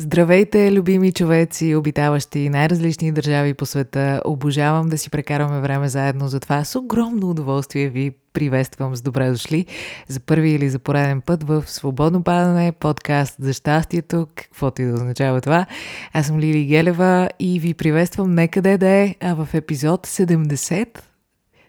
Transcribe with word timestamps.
Здравейте, 0.00 0.72
любими 0.72 1.12
човеци, 1.12 1.74
обитаващи 1.74 2.48
най-различни 2.48 3.12
държави 3.12 3.54
по 3.54 3.66
света. 3.66 4.22
Обожавам 4.24 4.88
да 4.88 4.98
си 4.98 5.10
прекараме 5.10 5.60
време 5.60 5.88
заедно, 5.88 6.28
затова 6.28 6.64
с 6.64 6.78
огромно 6.78 7.30
удоволствие 7.30 7.88
ви 7.88 8.12
приветствам 8.32 8.96
с 8.96 9.02
добре 9.02 9.30
дошли 9.30 9.66
за 10.08 10.20
първи 10.20 10.50
или 10.50 10.70
за 10.70 10.78
пореден 10.78 11.20
път 11.20 11.42
в 11.42 11.64
Свободно 11.66 12.22
падане, 12.22 12.72
подкаст 12.72 13.36
за 13.40 13.52
щастието, 13.52 14.26
каквото 14.34 14.82
и 14.82 14.84
да 14.84 14.94
означава 14.94 15.40
това. 15.40 15.66
Аз 16.12 16.26
съм 16.26 16.38
Лили 16.40 16.64
Гелева 16.64 17.28
и 17.38 17.60
ви 17.60 17.74
приветствам 17.74 18.34
некъде 18.34 18.78
да 18.78 18.88
е, 18.88 19.14
а 19.20 19.34
в 19.34 19.48
епизод 19.54 20.06
70 20.06 20.98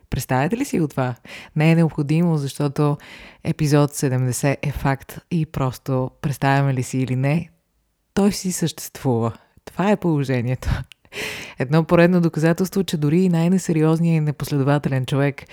Представяте 0.09 0.57
ли 0.57 0.65
си 0.65 0.79
го 0.79 0.87
това? 0.87 1.15
Не 1.55 1.71
е 1.71 1.75
необходимо, 1.75 2.37
защото 2.37 2.97
епизод 3.43 3.91
70 3.91 4.57
е 4.61 4.71
факт 4.71 5.19
и 5.31 5.45
просто 5.45 6.11
представяме 6.21 6.73
ли 6.73 6.83
си 6.83 6.97
или 6.97 7.15
не, 7.15 7.49
той 8.19 8.31
си 8.31 8.51
съществува. 8.51 9.31
Това 9.65 9.91
е 9.91 9.97
положението. 9.97 10.69
Едно 11.59 11.83
поредно 11.83 12.21
доказателство, 12.21 12.83
че 12.83 12.97
дори 12.97 13.21
и 13.21 13.29
най-несериозният 13.29 14.17
и 14.17 14.25
непоследователен 14.25 15.05
човек 15.05 15.43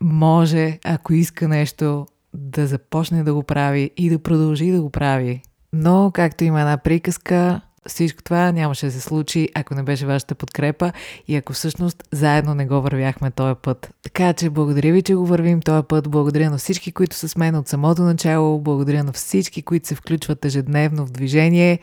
може, 0.00 0.78
ако 0.84 1.12
иска 1.12 1.48
нещо, 1.48 2.06
да 2.34 2.66
започне 2.66 3.22
да 3.22 3.34
го 3.34 3.42
прави 3.42 3.90
и 3.96 4.10
да 4.10 4.18
продължи 4.18 4.70
да 4.70 4.82
го 4.82 4.90
прави. 4.90 5.42
Но, 5.72 6.10
както 6.14 6.44
има 6.44 6.60
една 6.60 6.76
приказка, 6.76 7.60
всичко 7.88 8.22
това 8.22 8.52
нямаше 8.52 8.86
да 8.86 8.92
се 8.92 9.00
случи, 9.00 9.48
ако 9.54 9.74
не 9.74 9.82
беше 9.82 10.06
вашата 10.06 10.34
подкрепа 10.34 10.92
и 11.28 11.36
ако 11.36 11.52
всъщност 11.52 12.04
заедно 12.12 12.54
не 12.54 12.66
го 12.66 12.80
вървяхме 12.80 13.30
този 13.30 13.54
път. 13.62 13.90
Така 14.02 14.32
че 14.32 14.50
благодаря 14.50 14.92
ви, 14.92 15.02
че 15.02 15.14
го 15.14 15.26
вървим 15.26 15.60
този 15.60 15.86
път. 15.88 16.08
Благодаря 16.08 16.50
на 16.50 16.58
всички, 16.58 16.92
които 16.92 17.16
са 17.16 17.28
с 17.28 17.36
мен 17.36 17.54
от 17.54 17.68
самото 17.68 18.02
начало. 18.02 18.60
Благодаря 18.60 19.04
на 19.04 19.12
всички, 19.12 19.62
които 19.62 19.88
се 19.88 19.94
включват 19.94 20.44
ежедневно 20.44 21.06
в 21.06 21.10
движение 21.10 21.78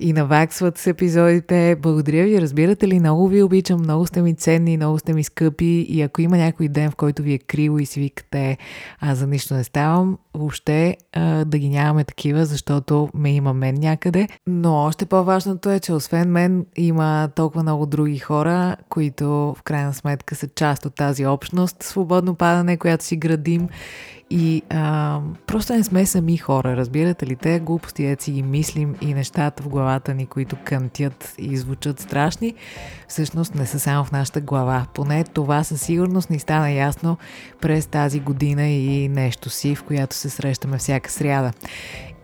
и 0.00 0.12
наваксват 0.12 0.78
с 0.78 0.86
епизодите. 0.86 1.76
Благодаря 1.82 2.24
ви, 2.24 2.40
разбирате 2.40 2.88
ли, 2.88 3.00
много 3.00 3.28
ви 3.28 3.42
обичам, 3.42 3.80
много 3.80 4.06
сте 4.06 4.22
ми 4.22 4.34
ценни, 4.34 4.76
много 4.76 4.98
сте 4.98 5.12
ми 5.12 5.24
скъпи 5.24 5.86
и 5.88 6.02
ако 6.02 6.20
има 6.20 6.36
някой 6.36 6.68
ден, 6.68 6.90
в 6.90 6.96
който 6.96 7.22
ви 7.22 7.32
е 7.32 7.38
криво 7.38 7.78
и 7.78 7.86
си 7.86 8.00
викате, 8.00 8.58
аз 9.00 9.18
за 9.18 9.26
нищо 9.26 9.54
не 9.54 9.64
ставам, 9.64 10.18
въобще 10.34 10.96
а, 11.12 11.44
да 11.44 11.58
ги 11.58 11.68
нямаме 11.68 12.04
такива, 12.04 12.46
защото 12.46 13.08
ме 13.14 13.34
има 13.34 13.54
мен 13.54 13.74
някъде. 13.74 14.28
Но 14.46 14.74
още 14.74 15.06
по-важното 15.06 15.70
е, 15.70 15.80
че 15.80 15.92
освен 15.92 16.30
мен 16.30 16.66
има 16.76 17.28
толкова 17.34 17.62
много 17.62 17.86
други 17.86 18.18
хора, 18.18 18.76
които 18.88 19.28
в 19.28 19.58
крайна 19.64 19.94
сметка 19.94 20.34
са 20.34 20.48
част 20.48 20.86
от 20.86 20.94
тази 20.94 21.26
общност, 21.26 21.82
свободно 21.82 22.34
падане, 22.34 22.76
която 22.76 23.04
си 23.04 23.16
градим 23.16 23.68
и 24.30 24.62
а, 24.70 25.20
просто 25.46 25.72
не 25.72 25.84
сме 25.84 26.06
сами 26.06 26.36
хора, 26.36 26.76
разбирате 26.76 27.26
ли? 27.26 27.36
Те 27.36 27.60
глупости, 27.60 28.04
е 28.04 28.16
си 28.20 28.32
ги 28.32 28.42
мислим 28.42 28.94
и 29.00 29.14
нещата 29.14 29.62
в 29.62 29.68
главата 29.68 30.14
ни, 30.14 30.26
които 30.26 30.56
кънтят 30.64 31.34
и 31.38 31.56
звучат 31.56 32.00
страшни, 32.00 32.54
всъщност 33.08 33.54
не 33.54 33.66
са 33.66 33.78
само 33.78 34.04
в 34.04 34.12
нашата 34.12 34.40
глава. 34.40 34.86
Поне 34.94 35.24
това 35.24 35.64
със 35.64 35.80
сигурност 35.80 36.30
ни 36.30 36.38
стана 36.38 36.70
ясно 36.70 37.16
през 37.60 37.86
тази 37.86 38.20
година 38.20 38.68
и 38.68 39.08
нещо 39.08 39.50
си, 39.50 39.74
в 39.74 39.82
която 39.82 40.16
се 40.16 40.30
срещаме 40.30 40.78
всяка 40.78 41.10
сряда. 41.10 41.52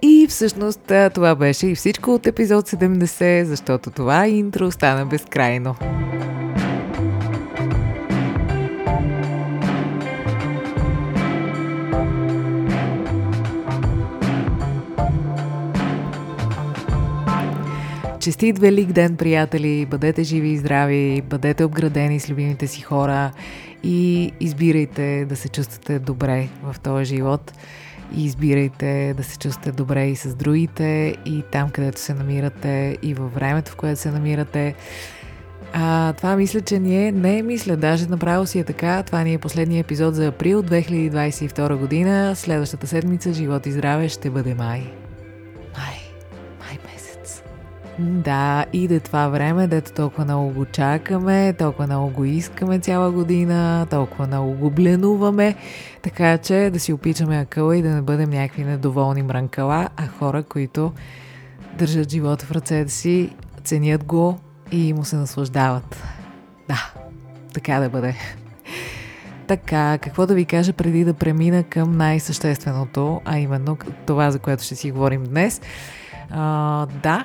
И 0.03 0.27
всъщност 0.29 0.93
това 1.15 1.35
беше 1.35 1.67
и 1.67 1.75
всичко 1.75 2.15
от 2.15 2.27
епизод 2.27 2.69
70, 2.69 3.43
защото 3.43 3.91
това 3.91 4.29
интро 4.29 4.71
стана 4.71 5.07
безкрайно. 5.07 5.75
Честит 18.25 18.59
Велик 18.59 18.93
ден, 18.93 19.17
приятели! 19.17 19.87
Бъдете 19.87 20.23
живи 20.23 20.49
и 20.49 20.59
здрави, 20.59 21.23
бъдете 21.31 21.65
обградени 21.65 22.21
с 22.21 22.31
любимите 22.31 22.67
си 22.67 22.81
хора 22.81 23.33
и 23.83 24.33
избирайте 24.41 25.25
да 25.29 25.37
се 25.37 25.49
чувствате 25.49 25.99
добре 25.99 26.49
в 26.63 26.81
този 26.81 27.05
живот. 27.05 27.53
И 28.17 28.25
избирайте 28.25 29.15
да 29.17 29.25
се 29.25 29.39
чувствате 29.39 29.73
добре 29.73 30.07
и 30.07 30.17
с 30.17 30.35
другите, 30.35 31.17
и 31.27 31.43
там, 31.53 31.71
където 31.71 32.01
се 32.01 32.15
намирате, 32.15 32.99
и 33.03 33.15
във 33.15 33.35
времето, 33.35 33.73
в 33.73 33.77
което 33.77 34.01
се 34.01 34.11
намирате. 34.11 34.75
А, 35.73 36.13
това 36.13 36.37
мисля, 36.37 36.61
че 36.61 36.79
ние 36.79 37.13
не 37.13 37.43
мисля, 37.43 37.77
даже 37.77 38.07
направо 38.07 38.47
си 38.47 38.59
е 38.59 38.65
така. 38.65 39.03
Това 39.03 39.23
ни 39.23 39.35
е 39.35 39.39
последния 39.39 39.81
епизод 39.81 40.15
за 40.15 40.27
април 40.27 40.63
2022 40.63 41.77
година. 41.77 42.37
Следващата 42.37 42.87
седмица, 42.87 43.33
живот 43.33 43.67
и 43.67 43.73
здраве, 43.73 44.09
ще 44.09 44.31
бъде 44.31 44.55
май. 44.55 45.04
Да, 47.99 48.65
иде 48.73 49.01
това 49.01 49.29
време, 49.29 49.67
дето 49.67 49.93
толкова 49.93 50.25
много 50.25 50.51
го 50.51 50.65
чакаме, 50.65 51.53
толкова 51.53 51.87
много 51.87 52.11
го 52.11 52.25
искаме 52.25 52.79
цяла 52.79 53.11
година, 53.11 53.87
толкова 53.91 54.27
много 54.27 54.53
го 54.53 54.71
бленуваме, 54.71 55.55
така 56.03 56.39
че 56.39 56.71
да 56.73 56.81
си 56.81 56.93
опичаме 56.93 57.39
акъла 57.39 57.77
и 57.77 57.83
да 57.83 57.89
не 57.89 58.03
бъдем 58.03 58.31
някакви 58.31 58.65
недоволни 58.65 59.23
мранкала, 59.23 59.89
а 59.97 60.07
хора, 60.07 60.43
които 60.43 60.93
държат 61.79 62.11
живота 62.11 62.47
в 62.47 62.53
ръцете 62.53 62.93
си, 62.93 63.31
ценят 63.65 64.05
го 64.05 64.39
и 64.73 64.93
му 64.93 65.05
се 65.05 65.17
наслаждават. 65.17 66.03
Да, 66.69 66.93
така 67.53 67.81
да 67.81 67.89
бъде. 67.89 68.15
Така, 69.47 69.99
какво 69.99 70.27
да 70.27 70.35
ви 70.35 70.45
кажа 70.45 70.73
преди 70.73 71.05
да 71.05 71.15
премина 71.15 71.63
към 71.63 71.97
най-същественото, 71.97 73.21
а 73.25 73.39
именно 73.39 73.79
това, 74.07 74.31
за 74.31 74.39
което 74.39 74.63
ще 74.65 74.77
си 74.77 74.91
говорим 74.91 75.25
днес. 75.25 75.61
А, 76.31 76.87
да, 76.87 77.25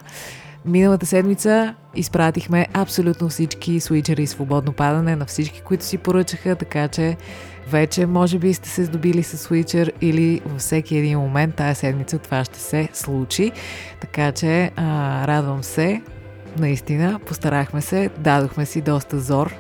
Миналата 0.66 1.06
седмица 1.06 1.76
изпратихме 1.96 2.68
абсолютно 2.74 3.30
всички 3.30 3.80
свичери 3.80 4.28
свободно 4.28 4.74
падане 4.74 5.16
на 5.16 5.26
всички, 5.26 5.62
които 5.62 5.86
си 5.86 5.98
поръчаха, 5.98 6.56
така 6.56 6.88
че 6.88 7.18
вече 7.70 8.06
може 8.06 8.40
би 8.40 8.54
сте 8.54 8.70
се 8.70 8.84
здобили 8.84 9.24
с 9.24 9.38
свичер 9.38 9.94
или 10.02 10.42
във 10.46 10.60
всеки 10.60 10.98
един 10.98 11.20
момент 11.20 11.56
тая 11.56 11.76
седмица 11.76 12.20
това 12.20 12.44
ще 12.44 12.60
се 12.60 12.90
случи. 12.94 13.52
Така 14.02 14.32
че 14.32 14.72
а, 14.76 15.28
радвам 15.28 15.64
се, 15.64 16.02
наистина, 16.58 17.20
постарахме 17.26 17.82
се, 17.82 18.10
дадохме 18.18 18.66
си 18.66 18.82
доста 18.82 19.20
зор 19.20 19.54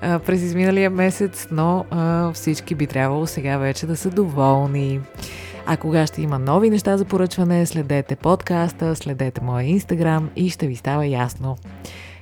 а, 0.00 0.18
през 0.18 0.42
изминалия 0.42 0.90
месец, 0.90 1.48
но 1.50 1.84
а, 1.90 2.32
всички 2.32 2.74
би 2.74 2.86
трябвало 2.86 3.26
сега 3.26 3.58
вече 3.58 3.86
да 3.86 3.96
са 3.96 4.10
доволни. 4.10 5.00
А 5.72 5.76
кога 5.76 6.06
ще 6.06 6.22
има 6.22 6.38
нови 6.38 6.70
неща 6.70 6.96
за 6.96 7.04
поръчване, 7.04 7.66
следете 7.66 8.16
подкаста, 8.16 8.96
следете 8.96 9.40
моя 9.40 9.66
инстаграм 9.66 10.30
и 10.36 10.50
ще 10.50 10.66
ви 10.66 10.76
става 10.76 11.06
ясно. 11.06 11.56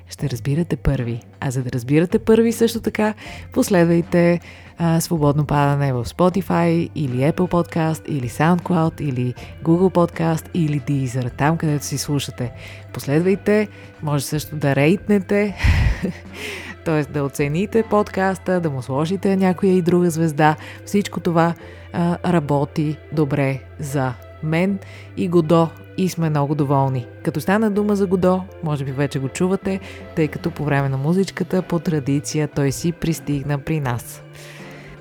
Ще 0.08 0.30
разбирате 0.30 0.76
първи. 0.76 1.20
А 1.40 1.50
за 1.50 1.62
да 1.62 1.70
разбирате 1.72 2.18
първи 2.18 2.52
също 2.52 2.80
така, 2.80 3.14
последвайте 3.52 4.40
а, 4.78 5.00
Свободно 5.00 5.46
падане 5.46 5.92
в 5.92 6.04
Spotify 6.04 6.90
или 6.94 7.16
Apple 7.16 7.32
Podcast 7.32 8.06
или 8.06 8.28
SoundCloud 8.28 9.00
или 9.00 9.34
Google 9.64 9.94
Podcast 9.94 10.46
или 10.54 10.80
Deezer, 10.80 11.36
там 11.36 11.56
където 11.56 11.84
си 11.84 11.98
слушате. 11.98 12.52
Последвайте, 12.92 13.68
може 14.02 14.24
също 14.24 14.56
да 14.56 14.76
рейтнете, 14.76 15.56
т.е. 16.84 17.02
да 17.04 17.24
оцените 17.24 17.82
подкаста, 17.82 18.60
да 18.60 18.70
му 18.70 18.82
сложите 18.82 19.36
някоя 19.36 19.72
и 19.72 19.82
друга 19.82 20.10
звезда. 20.10 20.56
Всичко 20.84 21.20
това 21.20 21.54
а, 21.92 22.32
работи 22.32 22.96
добре 23.12 23.60
за 23.78 24.14
мен 24.42 24.78
и 25.16 25.28
Годо 25.28 25.68
и 25.96 26.08
сме 26.08 26.30
много 26.30 26.54
доволни. 26.54 27.06
Като 27.22 27.40
стана 27.40 27.70
дума 27.70 27.96
за 27.96 28.06
Годо, 28.06 28.42
може 28.62 28.84
би 28.84 28.92
вече 28.92 29.18
го 29.18 29.28
чувате, 29.28 29.80
тъй 30.16 30.28
като 30.28 30.50
по 30.50 30.64
време 30.64 30.88
на 30.88 30.96
музичката 30.96 31.62
по 31.62 31.78
традиция 31.78 32.48
той 32.48 32.72
си 32.72 32.92
пристигна 32.92 33.58
при 33.58 33.80
нас. 33.80 34.22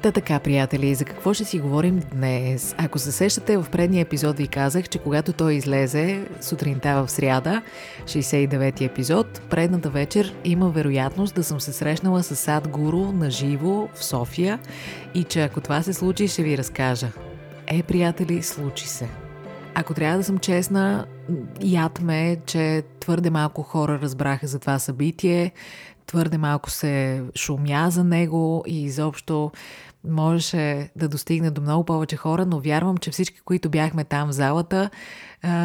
Та 0.02 0.12
така, 0.12 0.40
приятели, 0.40 0.96
за 0.96 1.06
какво 1.06 1.34
ще 1.34 1.46
си 1.46 1.60
говорим 1.60 2.02
днес? 2.12 2.76
Ако 2.78 3.00
се 3.00 3.12
сещате, 3.12 3.58
в 3.58 3.66
предния 3.72 4.02
епизод 4.02 4.38
ви 4.38 4.48
казах, 4.48 4.90
че 4.90 5.00
когато 5.00 5.34
той 5.34 5.54
излезе 5.54 6.26
сутринта 6.42 7.04
в 7.04 7.12
сряда, 7.12 7.62
69-ти 8.06 8.86
епизод, 8.86 9.42
предната 9.50 9.90
вечер 9.90 10.36
има 10.44 10.70
вероятност 10.70 11.36
да 11.36 11.44
съм 11.44 11.62
се 11.62 11.74
срещнала 11.74 12.24
с 12.24 12.36
Сад 12.36 12.68
Гуру 12.68 13.12
на 13.12 13.32
живо 13.32 13.88
в 13.94 14.06
София 14.06 14.60
и 15.14 15.24
че 15.24 15.42
ако 15.42 15.62
това 15.62 15.82
се 15.82 15.94
случи, 15.94 16.28
ще 16.28 16.44
ви 16.44 16.58
разкажа. 16.58 17.08
Е, 17.68 17.84
приятели, 17.84 18.44
случи 18.44 18.88
се. 18.88 19.10
Ако 19.76 19.94
трябва 19.94 20.18
да 20.18 20.24
съм 20.24 20.38
честна, 20.38 21.06
яд 21.62 22.02
ме, 22.02 22.38
че 22.46 22.84
твърде 23.00 23.30
малко 23.30 23.64
хора 23.64 24.00
разбраха 24.02 24.48
за 24.48 24.60
това 24.60 24.80
събитие, 24.80 25.52
твърде 26.08 26.38
малко 26.38 26.70
се 26.70 27.24
шумя 27.36 27.88
за 27.90 28.04
него 28.04 28.64
и 28.68 28.84
изобщо 28.84 29.52
можеше 30.04 30.90
да 30.96 31.08
достигне 31.08 31.52
до 31.52 31.62
много 31.62 31.84
повече 31.84 32.16
хора, 32.16 32.46
но 32.46 32.60
вярвам, 32.60 32.98
че 32.98 33.12
всички, 33.12 33.40
които 33.40 33.70
бяхме 33.70 34.04
там 34.04 34.28
в 34.28 34.32
залата, 34.32 34.90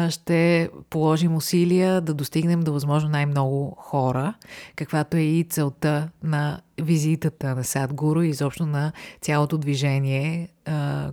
ще 0.09 0.69
положим 0.89 1.35
усилия 1.35 2.01
да 2.01 2.13
достигнем 2.13 2.59
до 2.59 2.73
възможно 2.73 3.09
най-много 3.09 3.77
хора, 3.79 4.33
каквато 4.75 5.17
е 5.17 5.21
и 5.21 5.43
целта 5.43 6.09
на 6.23 6.61
визитата 6.81 7.55
на 7.55 7.63
Садгуру 7.63 8.21
и 8.21 8.29
изобщо 8.29 8.65
на 8.65 8.91
цялото 9.21 9.57
движение, 9.57 10.49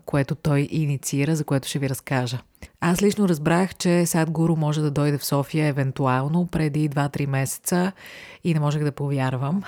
което 0.04 0.34
той 0.34 0.68
инициира, 0.70 1.36
за 1.36 1.44
което 1.44 1.68
ще 1.68 1.78
ви 1.78 1.88
разкажа. 1.88 2.38
Аз 2.80 3.02
лично 3.02 3.28
разбрах, 3.28 3.74
че 3.74 4.06
Садгуру 4.06 4.56
може 4.56 4.80
да 4.80 4.90
дойде 4.90 5.18
в 5.18 5.24
София 5.24 5.66
евентуално 5.66 6.46
преди 6.46 6.90
2-3 6.90 7.26
месеца 7.26 7.92
и 8.44 8.54
не 8.54 8.60
можех 8.60 8.84
да 8.84 8.92
повярвам. 8.92 9.62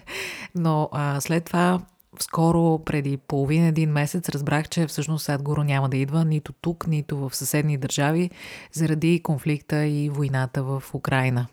Но 0.54 0.88
а, 0.92 1.20
след 1.20 1.44
това 1.44 1.80
скоро, 2.22 2.78
преди 2.84 3.16
половин 3.16 3.64
един 3.64 3.90
месец, 3.90 4.28
разбрах, 4.28 4.68
че 4.68 4.86
всъщност 4.86 5.24
Садгуру 5.24 5.62
няма 5.62 5.88
да 5.88 5.96
идва 5.96 6.24
нито 6.24 6.52
тук, 6.52 6.86
нито 6.86 7.16
в 7.16 7.36
съседни 7.36 7.78
държави, 7.78 8.30
заради 8.72 9.20
конфликта 9.22 9.86
и 9.86 10.08
войната 10.10 10.62
в 10.62 10.82
Украина. 10.94 11.46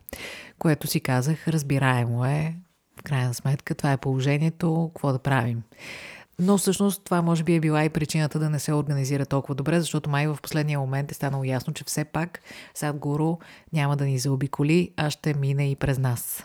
Което 0.60 0.88
си 0.88 1.00
казах, 1.00 1.48
разбираемо 1.48 2.26
е. 2.26 2.56
В 3.00 3.04
крайна 3.04 3.34
сметка, 3.34 3.76
това 3.76 3.92
е 3.92 3.98
положението, 3.98 4.92
какво 4.94 5.12
да 5.12 5.20
правим. 5.20 5.64
Но 6.40 6.58
всъщност 6.58 7.04
това 7.04 7.22
може 7.22 7.44
би 7.44 7.56
е 7.56 7.60
била 7.60 7.84
и 7.84 7.90
причината 7.90 8.40
да 8.40 8.50
не 8.50 8.60
се 8.60 8.74
организира 8.74 9.26
толкова 9.26 9.56
добре, 9.56 9.80
защото 9.80 10.10
май 10.10 10.28
в 10.28 10.38
последния 10.42 10.80
момент 10.80 11.12
е 11.12 11.14
станало 11.14 11.44
ясно, 11.44 11.74
че 11.74 11.84
все 11.84 12.06
пак 12.06 12.40
Садгуру 12.74 13.38
няма 13.74 13.98
да 13.98 14.06
ни 14.06 14.20
заобиколи, 14.20 14.92
а 14.98 15.10
ще 15.10 15.34
мине 15.34 15.72
и 15.72 15.76
през 15.76 15.98
нас. 15.98 16.44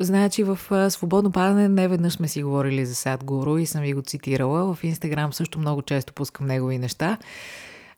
Значи 0.00 0.44
в 0.44 0.58
Свободно 0.90 1.32
падане 1.32 1.68
не 1.68 1.88
веднъж 1.88 2.12
сме 2.12 2.28
си 2.28 2.42
говорили 2.42 2.86
за 2.86 2.94
Садгуру 2.94 3.58
и 3.58 3.66
съм 3.66 3.82
ви 3.82 3.92
го 3.92 4.02
цитирала. 4.02 4.74
В 4.74 4.84
Инстаграм 4.84 5.32
също 5.32 5.58
много 5.58 5.82
често 5.82 6.12
пускам 6.12 6.46
негови 6.46 6.78
неща. 6.78 7.18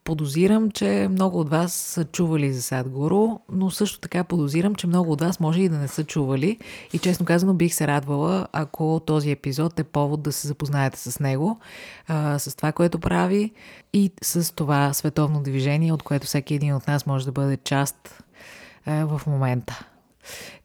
Подозирам, 0.04 0.70
че 0.70 1.08
много 1.10 1.40
от 1.40 1.50
вас 1.50 1.72
са 1.72 2.04
чували 2.04 2.52
за 2.52 2.62
Садгуру, 2.62 3.28
но 3.52 3.70
също 3.70 4.00
така 4.00 4.24
подозирам, 4.24 4.74
че 4.74 4.86
много 4.86 5.12
от 5.12 5.20
вас 5.20 5.40
може 5.40 5.60
и 5.60 5.68
да 5.68 5.78
не 5.78 5.88
са 5.88 6.04
чували. 6.04 6.58
И 6.92 6.98
честно 6.98 7.26
казано 7.26 7.54
бих 7.54 7.74
се 7.74 7.86
радвала, 7.86 8.48
ако 8.52 9.00
този 9.06 9.30
епизод 9.30 9.80
е 9.80 9.84
повод 9.84 10.22
да 10.22 10.32
се 10.32 10.48
запознаете 10.48 10.98
с 10.98 11.20
него, 11.20 11.58
с 12.38 12.56
това, 12.56 12.72
което 12.72 12.98
прави 12.98 13.52
и 13.92 14.12
с 14.22 14.54
това 14.54 14.92
световно 14.92 15.42
движение, 15.42 15.92
от 15.92 16.02
което 16.02 16.26
всеки 16.26 16.54
един 16.54 16.74
от 16.74 16.86
нас 16.86 17.06
може 17.06 17.24
да 17.24 17.32
бъде 17.32 17.56
част 17.56 18.22
в 18.86 19.20
момента. 19.26 19.86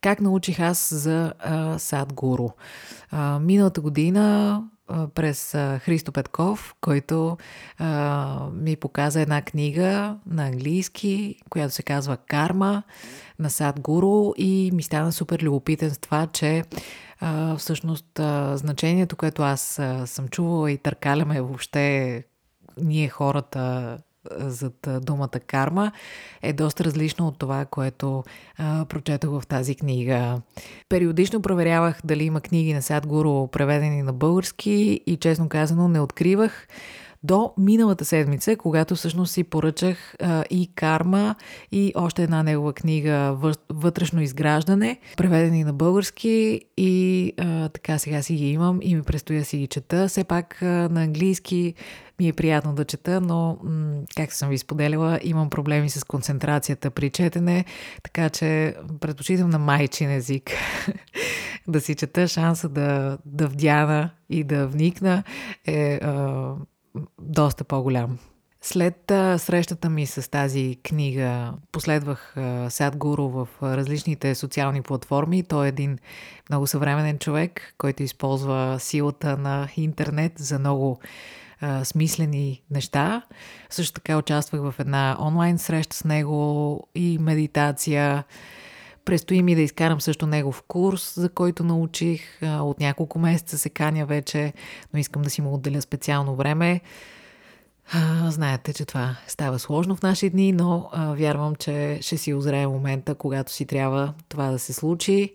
Как 0.01 0.21
научих 0.21 0.59
аз 0.59 0.93
за 0.93 1.33
а, 1.39 1.79
Садгуру? 1.79 2.49
Миналата 3.41 3.81
година 3.81 4.63
през 5.15 5.51
Христо 5.51 6.11
Петков, 6.11 6.75
който 6.81 7.37
а, 7.77 8.49
ми 8.53 8.75
показа 8.75 9.21
една 9.21 9.41
книга 9.41 10.17
на 10.25 10.47
английски, 10.47 11.35
която 11.49 11.73
се 11.73 11.83
казва 11.83 12.17
Карма 12.17 12.83
на 13.39 13.49
Садгуру 13.49 14.33
и 14.37 14.71
ми 14.73 14.83
стана 14.83 15.11
супер 15.11 15.39
любопитен 15.41 15.91
с 15.91 15.97
това, 15.97 16.27
че 16.27 16.63
а, 17.19 17.55
всъщност 17.55 18.19
а, 18.19 18.57
значението, 18.57 19.15
което 19.15 19.43
аз 19.43 19.79
а, 19.79 20.07
съм 20.07 20.27
чувала 20.27 20.71
и 20.71 20.77
търкаляме 20.77 21.41
въобще 21.41 22.23
ние 22.81 23.09
хората 23.09 23.97
зад 24.37 24.87
думата 25.01 25.39
карма 25.47 25.91
е 26.41 26.53
доста 26.53 26.83
различно 26.83 27.27
от 27.27 27.39
това, 27.39 27.65
което 27.65 28.23
а, 28.57 28.85
прочетох 28.85 29.41
в 29.41 29.47
тази 29.47 29.75
книга. 29.75 30.41
Периодично 30.89 31.41
проверявах 31.41 31.99
дали 32.03 32.23
има 32.23 32.41
книги 32.41 32.73
на 32.73 32.81
Садгуру 32.81 33.47
преведени 33.47 34.01
на 34.01 34.13
български 34.13 35.01
и 35.05 35.17
честно 35.17 35.49
казано 35.49 35.87
не 35.87 35.99
откривах 35.99 36.67
до 37.25 37.53
миналата 37.57 38.05
седмица, 38.05 38.55
когато 38.57 38.95
всъщност 38.95 39.33
си 39.33 39.43
поръчах 39.43 40.15
а, 40.19 40.43
и 40.49 40.69
Карма 40.75 41.35
и 41.71 41.93
още 41.95 42.23
една 42.23 42.43
негова 42.43 42.73
книга 42.73 43.37
Вътрешно 43.69 44.21
изграждане, 44.21 44.99
преведени 45.17 45.63
на 45.63 45.73
български 45.73 46.61
и 46.77 47.33
а, 47.37 47.69
така 47.69 47.97
сега 47.97 48.21
си 48.21 48.35
ги 48.35 48.49
имам 48.49 48.79
и 48.81 48.95
ми 48.95 49.03
предстоя 49.03 49.45
си 49.45 49.57
ги 49.57 49.67
чета. 49.67 50.07
Все 50.07 50.23
пак 50.23 50.61
а, 50.61 50.65
на 50.65 51.03
английски 51.03 51.73
ми 52.19 52.27
е 52.27 52.33
приятно 52.33 52.73
да 52.73 52.85
чета, 52.85 53.21
но, 53.21 53.57
м- 53.63 54.01
както 54.15 54.35
съм 54.35 54.49
ви 54.49 54.57
споделила, 54.57 55.19
имам 55.23 55.49
проблеми 55.49 55.89
с 55.89 56.03
концентрацията 56.03 56.91
при 56.91 57.09
четене, 57.09 57.65
така 58.03 58.29
че 58.29 58.75
предпочитам 58.99 59.49
на 59.49 59.59
майчин 59.59 60.11
език 60.11 60.51
да 61.67 61.81
си 61.81 61.95
чета 61.95 62.27
шанса 62.27 62.69
да, 62.69 63.17
да 63.25 63.47
вдяна 63.47 64.09
и 64.29 64.43
да 64.43 64.67
вникна 64.67 65.23
е 65.65 65.95
а, 65.95 66.53
доста 67.21 67.63
по-голям. 67.63 68.17
След 68.61 69.11
а, 69.11 69.37
срещата 69.39 69.89
ми 69.89 70.05
с 70.05 70.31
тази 70.31 70.77
книга 70.83 71.53
последвах 71.71 72.37
а, 72.37 72.69
Садгуру 72.69 73.29
в 73.29 73.47
а, 73.61 73.77
различните 73.77 74.35
социални 74.35 74.81
платформи. 74.81 75.43
Той 75.43 75.65
е 75.65 75.69
един 75.69 75.97
много 76.49 76.67
съвременен 76.67 77.19
човек, 77.19 77.73
който 77.77 78.03
използва 78.03 78.77
силата 78.79 79.37
на 79.37 79.69
интернет 79.77 80.33
за 80.35 80.59
много 80.59 80.99
а, 81.61 81.85
смислени 81.85 82.63
неща. 82.71 83.21
Също 83.69 83.93
така 83.93 84.17
участвах 84.17 84.61
в 84.61 84.75
една 84.79 85.17
онлайн 85.19 85.57
среща 85.57 85.95
с 85.95 86.03
него 86.03 86.87
и 86.95 87.17
медитация. 87.21 88.23
Престои 89.05 89.41
ми 89.41 89.55
да 89.55 89.61
изкарам 89.61 90.01
също 90.01 90.27
негов 90.27 90.63
курс, 90.67 91.13
за 91.15 91.29
който 91.29 91.63
научих. 91.63 92.21
От 92.41 92.79
няколко 92.79 93.19
месеца 93.19 93.57
се 93.57 93.69
каня 93.69 94.05
вече, 94.05 94.53
но 94.93 94.99
искам 94.99 95.21
да 95.21 95.29
си 95.29 95.41
му 95.41 95.53
отделя 95.53 95.81
специално 95.81 96.35
време. 96.35 96.81
Знаете, 98.27 98.73
че 98.73 98.85
това 98.85 99.15
става 99.27 99.59
сложно 99.59 99.95
в 99.95 100.01
наши 100.01 100.29
дни, 100.29 100.51
но 100.51 100.89
вярвам, 101.17 101.55
че 101.55 101.99
ще 102.01 102.17
си 102.17 102.33
озрее 102.33 102.67
момента, 102.67 103.15
когато 103.15 103.51
си 103.51 103.65
трябва 103.65 104.13
това 104.29 104.51
да 104.51 104.59
се 104.59 104.73
случи. 104.73 105.33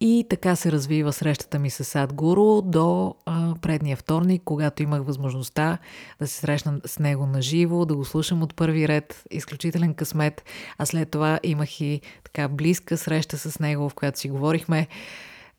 И 0.00 0.26
така 0.30 0.56
се 0.56 0.72
развива 0.72 1.12
срещата 1.12 1.58
ми 1.58 1.70
с 1.70 1.84
Садгуру 1.84 2.62
до 2.62 3.14
а, 3.26 3.54
предния 3.62 3.96
вторник, 3.96 4.42
когато 4.44 4.82
имах 4.82 5.02
възможността 5.02 5.78
да 6.18 6.26
се 6.26 6.38
срещна 6.38 6.80
с 6.86 6.98
него 6.98 7.26
на 7.26 7.42
живо, 7.42 7.84
да 7.84 7.96
го 7.96 8.04
слушам 8.04 8.42
от 8.42 8.54
първи 8.54 8.88
ред. 8.88 9.24
Изключителен 9.30 9.94
късмет. 9.94 10.44
А 10.78 10.86
след 10.86 11.10
това 11.10 11.40
имах 11.42 11.80
и 11.80 12.00
така 12.24 12.48
близка 12.48 12.96
среща 12.96 13.38
с 13.38 13.58
него, 13.58 13.88
в 13.88 13.94
която 13.94 14.18
си 14.18 14.30
говорихме. 14.30 14.88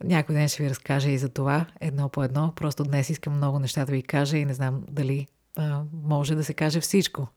Някой 0.03 0.35
ден 0.35 0.47
ще 0.47 0.63
ви 0.63 0.69
разкажа 0.69 1.09
и 1.09 1.17
за 1.17 1.29
това, 1.29 1.65
едно 1.81 2.09
по 2.09 2.23
едно. 2.23 2.53
Просто 2.55 2.83
днес 2.83 3.09
искам 3.09 3.33
много 3.33 3.59
неща 3.59 3.85
да 3.85 3.91
ви 3.91 4.03
кажа 4.03 4.37
и 4.37 4.45
не 4.45 4.53
знам 4.53 4.83
дали 4.89 5.27
а, 5.57 5.81
може 6.03 6.35
да 6.35 6.43
се 6.43 6.53
каже 6.53 6.79
всичко. 6.79 7.27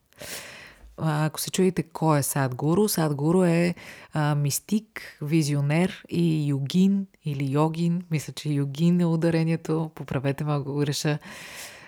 Ако 0.96 1.40
се 1.40 1.50
чуете 1.50 1.82
кой 1.82 2.18
е 2.18 2.22
Садгуру, 2.22 2.88
Садгуру 2.88 3.44
е 3.44 3.74
а, 4.12 4.34
мистик, 4.34 5.18
визионер 5.22 6.04
и 6.08 6.48
йогин 6.48 7.06
или 7.24 7.52
йогин. 7.52 8.02
Мисля, 8.10 8.32
че 8.32 8.48
йогин 8.48 9.00
е 9.00 9.06
ударението. 9.06 9.90
Поправете 9.94 10.44
ме, 10.44 10.52
ако 10.52 10.72
го 10.72 10.84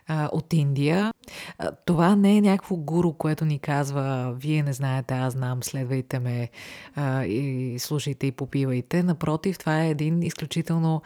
а, 0.08 0.28
от 0.32 0.52
Индия. 0.52 1.12
А, 1.58 1.70
това 1.70 2.16
не 2.16 2.36
е 2.36 2.40
някакво 2.40 2.76
гуру, 2.76 3.12
което 3.12 3.44
ни 3.44 3.58
казва, 3.58 4.34
вие 4.38 4.62
не 4.62 4.72
знаете, 4.72 5.14
аз 5.14 5.32
знам, 5.32 5.62
следвайте 5.62 6.18
ме 6.18 6.48
а, 6.94 7.24
и 7.24 7.76
слушайте 7.78 8.26
и 8.26 8.32
попивайте. 8.32 9.02
Напротив, 9.02 9.58
това 9.58 9.84
е 9.84 9.90
един 9.90 10.22
изключително 10.22 11.02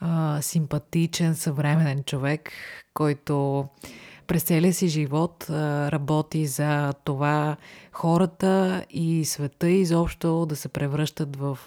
а, 0.00 0.42
симпатичен, 0.42 1.34
съвременен 1.34 2.04
човек, 2.04 2.52
който 2.94 3.64
през 4.28 4.42
целия 4.42 4.74
си 4.74 4.88
живот 4.88 5.46
работи 5.50 6.46
за 6.46 6.92
това 7.04 7.56
хората 7.92 8.84
и 8.90 9.24
света 9.24 9.68
изобщо 9.68 10.46
да 10.46 10.56
се 10.56 10.68
превръщат 10.68 11.36
в 11.36 11.58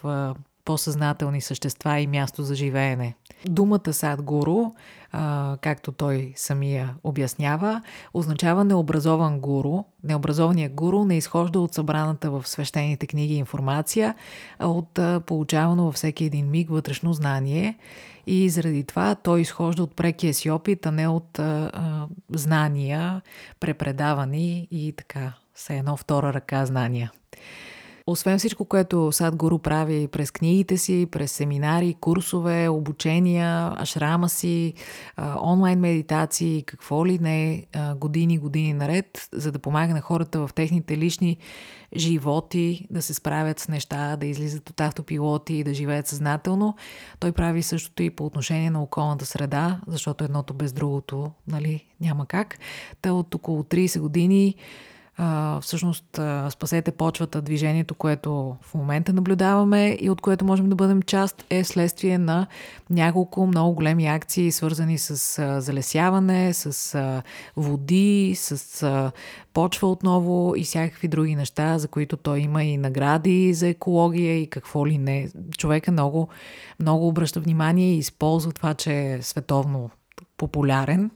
по-съзнателни 0.65 1.41
същества 1.41 1.99
и 1.99 2.07
място 2.07 2.43
за 2.43 2.55
живеене. 2.55 3.15
Думата 3.45 3.93
Садгуру, 3.93 4.71
а, 5.11 5.57
както 5.61 5.91
той 5.91 6.33
самия 6.35 6.95
обяснява, 7.03 7.81
означава 8.13 8.63
необразован 8.63 9.39
гуру. 9.39 9.83
Необразованият 10.03 10.73
гуру 10.73 11.05
не 11.05 11.17
изхожда 11.17 11.59
от 11.59 11.73
събраната 11.73 12.31
в 12.31 12.47
свещените 12.47 13.07
книги 13.07 13.35
информация, 13.35 14.15
а 14.59 14.67
от 14.67 14.99
получавано 15.25 15.85
във 15.85 15.95
всеки 15.95 16.25
един 16.25 16.49
миг 16.49 16.69
вътрешно 16.69 17.13
знание– 17.13 17.77
и 18.27 18.49
заради 18.49 18.83
това 18.83 19.15
той 19.15 19.41
изхожда 19.41 19.83
от 19.83 19.95
прекия 19.95 20.33
си 20.33 20.49
опит, 20.49 20.85
а 20.85 20.91
не 20.91 21.07
от 21.07 21.39
знания, 22.29 23.21
препредавани 23.59 24.67
и 24.71 24.93
така, 24.97 25.33
все 25.53 25.77
едно 25.77 25.97
втора 25.97 26.33
ръка 26.33 26.65
знания. 26.65 27.11
Освен 28.11 28.37
всичко, 28.37 28.65
което 28.65 29.11
Сад 29.11 29.35
Гуру 29.35 29.59
прави 29.59 30.07
през 30.07 30.31
книгите 30.31 30.77
си, 30.77 31.07
през 31.11 31.31
семинари, 31.31 31.95
курсове, 32.01 32.69
обучения, 32.69 33.73
ашрама 33.77 34.29
си, 34.29 34.73
онлайн 35.43 35.79
медитации, 35.79 36.63
какво 36.63 37.05
ли 37.05 37.19
не, 37.19 37.65
години, 37.95 38.37
години 38.37 38.73
наред, 38.73 39.29
за 39.33 39.51
да 39.51 39.59
помага 39.59 39.93
на 39.93 40.01
хората 40.01 40.47
в 40.47 40.53
техните 40.55 40.97
лични 40.97 41.37
животи 41.95 42.87
да 42.89 43.01
се 43.01 43.13
справят 43.13 43.59
с 43.59 43.67
неща, 43.67 44.15
да 44.15 44.25
излизат 44.25 44.69
от 44.69 44.81
автопилоти 44.81 45.53
и 45.53 45.63
да 45.63 45.73
живеят 45.73 46.07
съзнателно. 46.07 46.75
Той 47.19 47.31
прави 47.31 47.63
същото 47.63 48.03
и 48.03 48.09
по 48.09 48.25
отношение 48.25 48.69
на 48.69 48.83
околната 48.83 49.25
среда, 49.25 49.81
защото 49.87 50.23
едното 50.23 50.53
без 50.53 50.73
другото 50.73 51.31
нали, 51.47 51.85
няма 52.01 52.25
как. 52.25 52.57
Та 53.01 53.13
от 53.13 53.35
около 53.35 53.63
30 53.63 53.99
години 53.99 54.55
всъщност 55.61 56.19
спасете 56.49 56.91
почвата, 56.91 57.41
движението, 57.41 57.95
което 57.95 58.55
в 58.61 58.73
момента 58.73 59.13
наблюдаваме 59.13 59.97
и 60.01 60.09
от 60.09 60.21
което 60.21 60.45
можем 60.45 60.69
да 60.69 60.75
бъдем 60.75 61.01
част, 61.01 61.45
е 61.49 61.63
следствие 61.63 62.17
на 62.17 62.47
няколко 62.89 63.47
много 63.47 63.73
големи 63.73 64.07
акции, 64.07 64.51
свързани 64.51 64.97
с 64.97 65.39
а, 65.39 65.61
залесяване, 65.61 66.53
с 66.53 66.95
а, 66.95 67.23
води, 67.57 68.33
с 68.35 68.83
а, 68.83 69.11
почва 69.53 69.91
отново 69.91 70.53
и 70.57 70.63
всякакви 70.63 71.07
други 71.07 71.35
неща, 71.35 71.77
за 71.77 71.87
които 71.87 72.17
той 72.17 72.39
има 72.39 72.63
и 72.63 72.77
награди 72.77 73.53
за 73.53 73.67
екология 73.67 74.41
и 74.41 74.47
какво 74.47 74.87
ли 74.87 74.97
не. 74.97 75.29
Човека 75.57 75.91
много, 75.91 76.27
много 76.79 77.07
обръща 77.07 77.39
внимание 77.39 77.93
и 77.93 77.97
използва 77.97 78.51
това, 78.51 78.73
че 78.73 78.93
е 78.93 79.21
световно 79.21 79.89
популярен, 80.41 81.11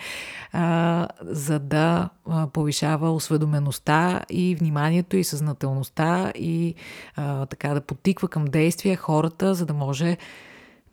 а, 0.52 1.08
за 1.22 1.58
да 1.58 2.08
повишава 2.52 3.10
осведомеността 3.10 4.22
и 4.30 4.54
вниманието 4.54 5.16
и 5.16 5.24
съзнателността 5.24 6.32
и 6.34 6.74
а, 7.16 7.46
така 7.46 7.74
да 7.74 7.80
потиква 7.80 8.28
към 8.28 8.44
действия 8.44 8.96
хората, 8.96 9.54
за 9.54 9.66
да 9.66 9.74
може 9.74 10.16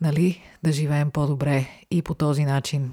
нали, 0.01 0.41
да 0.63 0.72
живеем 0.72 1.12
по-добре 1.12 1.67
и 1.91 2.01
по 2.01 2.13
този 2.13 2.46
начин. 2.46 2.91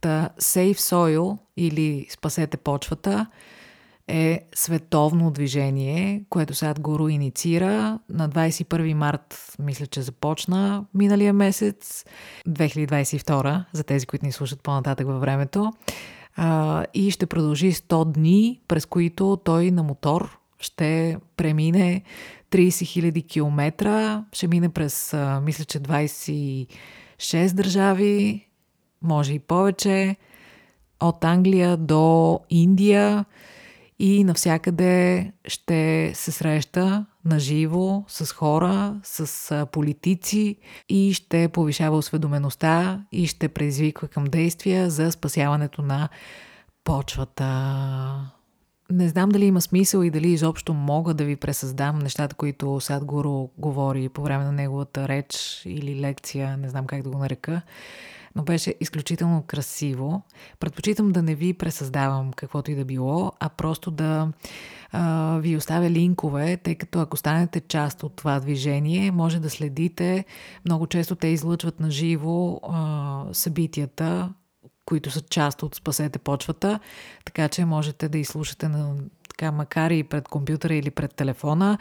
Та 0.00 0.28
Save 0.38 0.76
Soil 0.76 1.38
или 1.56 2.06
Спасете 2.10 2.56
почвата– 2.56 3.26
е 4.10 4.40
световно 4.54 5.30
движение, 5.30 6.24
което 6.30 6.54
сега 6.54 6.74
Гуру 6.80 7.08
инициира. 7.08 7.98
На 8.08 8.28
21 8.28 8.94
март, 8.94 9.56
мисля, 9.58 9.86
че 9.86 10.02
започна 10.02 10.84
миналия 10.94 11.32
месец, 11.32 12.04
2022, 12.48 13.64
за 13.72 13.84
тези, 13.84 14.06
които 14.06 14.26
ни 14.26 14.32
слушат 14.32 14.62
по-нататък 14.62 15.06
във 15.06 15.20
времето. 15.20 15.72
И 16.94 17.10
ще 17.10 17.26
продължи 17.26 17.72
100 17.72 18.12
дни, 18.12 18.60
през 18.68 18.86
които 18.86 19.38
той 19.44 19.70
на 19.70 19.82
мотор 19.82 20.38
ще 20.58 21.16
премине 21.36 22.02
30 22.50 22.68
000 22.68 23.28
км, 23.28 24.24
ще 24.32 24.48
мине 24.48 24.68
през, 24.68 25.16
мисля, 25.42 25.64
че 25.64 25.80
26 25.80 27.52
държави, 27.52 28.46
може 29.02 29.32
и 29.32 29.38
повече, 29.38 30.16
от 31.00 31.24
Англия 31.24 31.76
до 31.76 32.40
Индия 32.50 33.24
и 34.00 34.24
навсякъде 34.24 35.32
ще 35.44 36.12
се 36.14 36.32
среща 36.32 37.06
наживо 37.24 38.04
с 38.08 38.32
хора, 38.32 39.00
с 39.02 39.66
политици 39.72 40.56
и 40.88 41.12
ще 41.14 41.48
повишава 41.48 41.96
осведомеността 41.96 43.04
и 43.12 43.26
ще 43.26 43.48
предизвиква 43.48 44.08
към 44.08 44.24
действия 44.24 44.90
за 44.90 45.12
спасяването 45.12 45.82
на 45.82 46.08
почвата. 46.84 47.46
Не 48.90 49.08
знам 49.08 49.28
дали 49.28 49.44
има 49.44 49.60
смисъл 49.60 50.02
и 50.02 50.10
дали 50.10 50.28
изобщо 50.28 50.74
мога 50.74 51.14
да 51.14 51.24
ви 51.24 51.36
пресъздам 51.36 51.98
нещата, 51.98 52.34
които 52.34 52.80
Садгуру 52.80 53.48
говори 53.58 54.08
по 54.08 54.22
време 54.22 54.44
на 54.44 54.52
неговата 54.52 55.08
реч 55.08 55.62
или 55.66 56.00
лекция, 56.00 56.56
не 56.56 56.68
знам 56.68 56.86
как 56.86 57.02
да 57.02 57.10
го 57.10 57.18
нарека 57.18 57.62
но 58.36 58.42
беше 58.42 58.74
изключително 58.80 59.42
красиво. 59.42 60.22
Предпочитам 60.60 61.12
да 61.12 61.22
не 61.22 61.34
ви 61.34 61.54
пресъздавам 61.54 62.32
каквото 62.32 62.70
и 62.70 62.74
да 62.74 62.84
било, 62.84 63.32
а 63.40 63.48
просто 63.48 63.90
да 63.90 64.28
а, 64.92 65.38
ви 65.38 65.56
оставя 65.56 65.90
линкове, 65.90 66.56
тъй 66.56 66.74
като 66.74 67.00
ако 67.00 67.16
станете 67.16 67.60
част 67.60 68.02
от 68.02 68.16
това 68.16 68.40
движение, 68.40 69.10
може 69.10 69.40
да 69.40 69.50
следите. 69.50 70.24
Много 70.64 70.86
често 70.86 71.14
те 71.14 71.26
излъчват 71.26 71.80
на 71.80 71.90
живо 71.90 72.60
събитията, 73.32 74.32
които 74.84 75.10
са 75.10 75.20
част 75.20 75.62
от 75.62 75.74
Спасете 75.74 76.18
почвата, 76.18 76.80
така 77.24 77.48
че 77.48 77.64
можете 77.64 78.08
да 78.08 78.18
изслушате 78.18 78.68
на, 78.68 78.94
така, 79.28 79.52
макар 79.52 79.90
и 79.90 80.02
пред 80.02 80.28
компютъра 80.28 80.74
или 80.74 80.90
пред 80.90 81.14
телефона, 81.14 81.78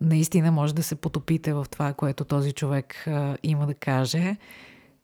наистина 0.00 0.52
може 0.52 0.74
да 0.74 0.82
се 0.82 0.94
потопите 0.94 1.52
в 1.52 1.66
това, 1.70 1.92
което 1.92 2.24
този 2.24 2.52
човек 2.52 3.06
а, 3.06 3.36
има 3.42 3.66
да 3.66 3.74
каже 3.74 4.36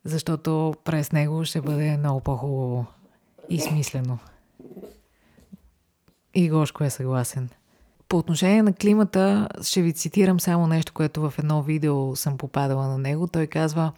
защото 0.03 0.73
през 0.83 1.11
него 1.11 1.45
ще 1.45 1.61
бъде 1.61 1.97
много 1.97 2.19
по-хубаво 2.19 2.85
и 3.49 3.59
смислено. 3.59 4.19
И 6.33 6.49
Гошко 6.49 6.83
е 6.83 6.89
съгласен. 6.89 7.49
По 8.09 8.17
отношение 8.17 8.63
на 8.63 8.73
климата, 8.73 9.49
ще 9.61 9.81
ви 9.81 9.93
цитирам 9.93 10.39
само 10.39 10.67
нещо, 10.67 10.93
което 10.93 11.21
в 11.21 11.33
едно 11.39 11.63
видео 11.63 12.15
съм 12.15 12.37
попадала 12.37 12.87
на 12.87 12.97
него. 12.97 13.27
Той 13.27 13.47
казва, 13.47 13.91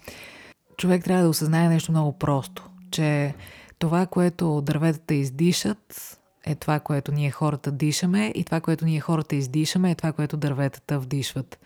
човек 0.78 1.04
трябва 1.04 1.24
да 1.24 1.30
осъзнае 1.30 1.70
нещо 1.70 1.92
много 1.92 2.12
просто, 2.12 2.70
че 2.92 3.36
това, 3.80 4.06
което 4.06 4.62
дърветата 4.62 5.14
издишат, 5.14 6.20
е 6.46 6.56
това, 6.56 6.80
което 6.80 7.12
ние 7.12 7.32
хората 7.32 7.72
дишаме 7.72 8.32
и 8.36 8.44
това, 8.44 8.62
което 8.62 8.86
ние 8.86 9.00
хората 9.00 9.36
издишаме, 9.36 9.92
е 9.92 9.96
това, 9.96 10.12
което 10.12 10.38
дърветата 10.38 11.00
вдишват. 11.00 11.60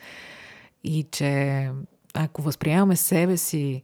И 0.84 1.04
че 1.12 1.70
ако 2.14 2.42
възприемаме 2.42 2.96
себе 2.96 3.38
си 3.38 3.84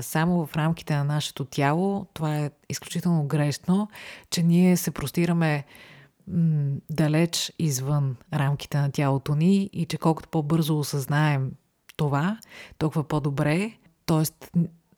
само 0.00 0.46
в 0.46 0.56
рамките 0.56 0.96
на 0.96 1.04
нашето 1.04 1.44
тяло, 1.44 2.06
това 2.14 2.36
е 2.36 2.50
изключително 2.68 3.26
грешно, 3.26 3.88
че 4.30 4.42
ние 4.42 4.76
се 4.76 4.90
простираме 4.90 5.64
м- 6.28 6.76
далеч 6.90 7.52
извън 7.58 8.16
рамките 8.34 8.78
на 8.78 8.90
тялото 8.90 9.34
ни 9.34 9.70
и 9.72 9.86
че 9.86 9.98
колкото 9.98 10.28
по-бързо 10.28 10.78
осъзнаем 10.78 11.52
това, 11.96 12.38
толкова 12.78 13.04
по-добре. 13.04 13.72
Тоест, 14.06 14.50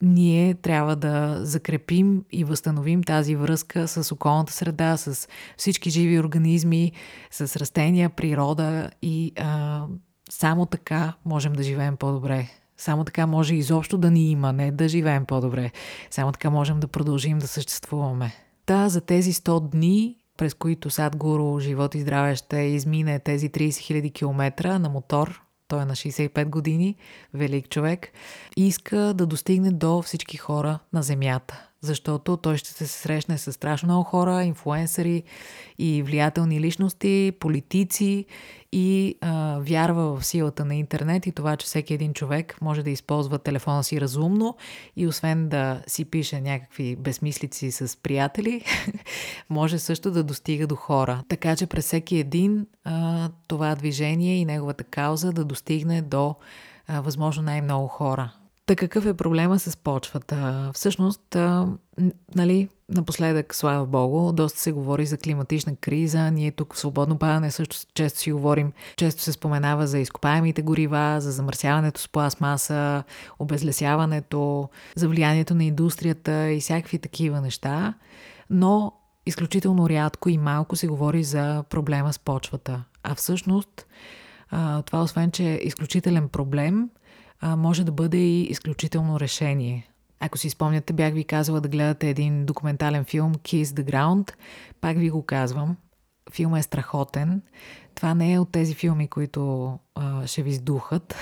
ние 0.02 0.54
трябва 0.54 0.96
да 0.96 1.38
закрепим 1.44 2.24
и 2.32 2.44
възстановим 2.44 3.02
тази 3.02 3.36
връзка 3.36 3.88
с 3.88 4.12
околната 4.12 4.52
среда, 4.52 4.96
с 4.96 5.28
всички 5.56 5.90
живи 5.90 6.20
организми, 6.20 6.92
с 7.30 7.56
растения, 7.56 8.10
природа 8.10 8.90
и 9.02 9.32
а, 9.36 9.86
само 10.30 10.66
така 10.66 11.12
можем 11.24 11.52
да 11.52 11.62
живеем 11.62 11.96
по-добре. 11.96 12.48
Само 12.78 13.04
така 13.04 13.26
може 13.26 13.54
изобщо 13.54 13.98
да 13.98 14.10
ни 14.10 14.30
има, 14.30 14.52
не 14.52 14.70
да 14.70 14.88
живеем 14.88 15.26
по-добре. 15.26 15.70
Само 16.10 16.32
така 16.32 16.50
можем 16.50 16.80
да 16.80 16.88
продължим 16.88 17.38
да 17.38 17.48
съществуваме. 17.48 18.32
Та 18.66 18.88
за 18.88 19.00
тези 19.00 19.32
100 19.32 19.68
дни, 19.68 20.16
през 20.36 20.54
които 20.54 20.90
Садгуру, 20.90 21.58
живот 21.60 21.94
и 21.94 22.00
здраве 22.00 22.36
ще 22.36 22.56
измине 22.56 23.18
тези 23.18 23.50
30 23.50 23.68
000 23.68 24.14
км 24.14 24.78
на 24.78 24.88
мотор, 24.88 25.42
той 25.68 25.82
е 25.82 25.84
на 25.84 25.96
65 25.96 26.44
години, 26.44 26.96
велик 27.34 27.68
човек, 27.68 28.08
иска 28.56 29.14
да 29.14 29.26
достигне 29.26 29.70
до 29.70 30.02
всички 30.02 30.36
хора 30.36 30.78
на 30.92 31.02
Земята 31.02 31.67
защото 31.80 32.36
той 32.36 32.56
ще 32.56 32.70
се 32.72 32.86
срещне 32.86 33.38
с 33.38 33.52
страшно 33.52 33.86
много 33.86 34.04
хора, 34.04 34.44
инфуенсъри 34.44 35.22
и 35.78 36.02
влиятелни 36.02 36.60
личности, 36.60 37.32
политици 37.40 38.24
и 38.72 39.14
а, 39.20 39.58
вярва 39.60 40.16
в 40.16 40.26
силата 40.26 40.64
на 40.64 40.74
интернет 40.74 41.26
и 41.26 41.32
това, 41.32 41.56
че 41.56 41.66
всеки 41.66 41.94
един 41.94 42.12
човек 42.14 42.56
може 42.60 42.82
да 42.82 42.90
използва 42.90 43.38
телефона 43.38 43.84
си 43.84 44.00
разумно 44.00 44.56
и 44.96 45.06
освен 45.06 45.48
да 45.48 45.82
си 45.86 46.04
пише 46.04 46.40
някакви 46.40 46.96
безмислици 46.96 47.70
с 47.70 47.96
приятели, 48.02 48.64
може 49.50 49.78
също 49.78 50.10
да 50.10 50.24
достига 50.24 50.66
до 50.66 50.76
хора. 50.76 51.22
Така 51.28 51.56
че 51.56 51.66
през 51.66 51.84
всеки 51.84 52.16
един 52.16 52.66
а, 52.84 53.28
това 53.46 53.74
движение 53.74 54.36
и 54.36 54.44
неговата 54.44 54.84
кауза 54.84 55.32
да 55.32 55.44
достигне 55.44 56.02
до 56.02 56.34
а, 56.86 57.00
възможно 57.00 57.42
най-много 57.42 57.88
хора. 57.88 58.32
Та 58.68 58.76
какъв 58.76 59.06
е 59.06 59.14
проблема 59.14 59.58
с 59.58 59.76
почвата? 59.76 60.70
Всъщност, 60.74 61.36
нали, 62.34 62.68
напоследък, 62.88 63.54
слава 63.54 63.86
Богу, 63.86 64.32
доста 64.32 64.60
се 64.60 64.72
говори 64.72 65.06
за 65.06 65.18
климатична 65.18 65.76
криза. 65.76 66.30
Ние 66.30 66.50
тук 66.50 66.74
в 66.74 66.78
Свободно 66.78 67.18
падане 67.18 67.50
също 67.50 67.76
често 67.94 68.18
си 68.18 68.32
говорим. 68.32 68.72
Често 68.96 69.22
се 69.22 69.32
споменава 69.32 69.86
за 69.86 69.98
изкопаемите 69.98 70.62
горива, 70.62 71.16
за 71.20 71.30
замърсяването 71.30 72.00
с 72.00 72.08
пластмаса, 72.08 73.04
обезлесяването, 73.38 74.68
за 74.96 75.08
влиянието 75.08 75.54
на 75.54 75.64
индустрията 75.64 76.50
и 76.50 76.60
всякакви 76.60 76.98
такива 76.98 77.40
неща. 77.40 77.94
Но 78.50 78.92
изключително 79.26 79.88
рядко 79.88 80.28
и 80.28 80.38
малко 80.38 80.76
се 80.76 80.86
говори 80.86 81.24
за 81.24 81.64
проблема 81.70 82.12
с 82.12 82.18
почвата. 82.18 82.84
А 83.02 83.14
всъщност, 83.14 83.86
това 84.86 85.02
освен, 85.02 85.30
че 85.30 85.44
е 85.44 85.60
изключителен 85.62 86.28
проблем, 86.28 86.90
а, 87.40 87.56
може 87.56 87.84
да 87.84 87.92
бъде 87.92 88.16
и 88.16 88.42
изключително 88.42 89.20
решение. 89.20 89.88
Ако 90.20 90.38
си 90.38 90.50
спомняте, 90.50 90.92
бях 90.92 91.12
ви 91.12 91.24
казала 91.24 91.60
да 91.60 91.68
гледате 91.68 92.08
един 92.08 92.46
документален 92.46 93.04
филм 93.04 93.34
Kiss 93.34 93.64
the 93.64 93.92
Ground. 93.92 94.32
Пак 94.80 94.98
ви 94.98 95.10
го 95.10 95.22
казвам. 95.22 95.76
филма 96.32 96.58
е 96.58 96.62
страхотен. 96.62 97.42
Това 97.94 98.14
не 98.14 98.32
е 98.32 98.38
от 98.38 98.52
тези 98.52 98.74
филми, 98.74 99.08
които 99.08 99.72
а, 99.94 100.26
ще 100.26 100.42
ви 100.42 100.52
сдухат. 100.52 101.14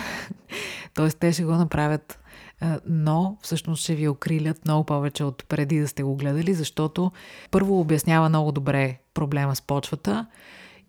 Тоест, 0.95 1.19
те 1.19 1.33
ще 1.33 1.45
го 1.45 1.53
направят, 1.53 2.19
а, 2.61 2.81
но 2.87 3.37
всъщност 3.43 3.83
ще 3.83 3.95
ви 3.95 4.09
окрилят 4.09 4.65
много 4.65 4.85
повече 4.85 5.25
от 5.25 5.45
преди 5.49 5.81
да 5.81 5.89
сте 5.89 6.03
го 6.03 6.17
гледали, 6.17 6.55
защото 6.55 7.13
първо 7.51 7.81
обяснява 7.81 8.29
много 8.29 8.53
добре 8.53 8.99
проблема 9.15 9.57
с 9.57 9.63
почвата 9.63 10.27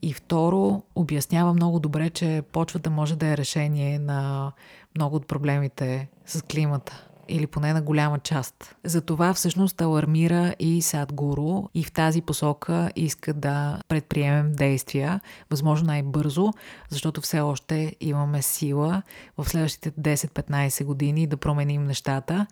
и 0.02 0.14
второ 0.14 0.84
обяснява 0.96 1.54
много 1.54 1.80
добре, 1.80 2.10
че 2.10 2.44
почвата 2.52 2.90
може 2.90 3.16
да 3.16 3.28
е 3.28 3.38
решение 3.38 4.00
на 4.00 4.52
много 4.98 5.16
от 5.16 5.28
проблемите 5.28 6.08
с 6.26 6.42
климата 6.42 7.08
или 7.30 7.48
поне 7.48 7.74
на 7.74 7.82
голяма 7.82 8.20
част. 8.20 8.76
Затова 8.84 9.34
всъщност 9.34 9.82
алармира 9.82 10.56
и 10.60 10.82
Садгуру 10.82 11.64
и 11.74 11.84
в 11.84 11.92
тази 11.92 12.22
посока 12.22 12.92
иска 12.96 13.34
да 13.34 13.80
предприемем 13.88 14.52
действия, 14.52 15.22
възможно 15.50 15.88
най-бързо, 15.88 16.54
защото 16.90 17.22
все 17.22 17.40
още 17.40 17.96
имаме 18.00 18.42
сила 18.42 19.02
в 19.38 19.50
следващите 19.50 19.92
10-15 19.92 20.86
години 20.86 21.28
да 21.28 21.38
променим 21.38 21.84
нещата. 21.84 22.48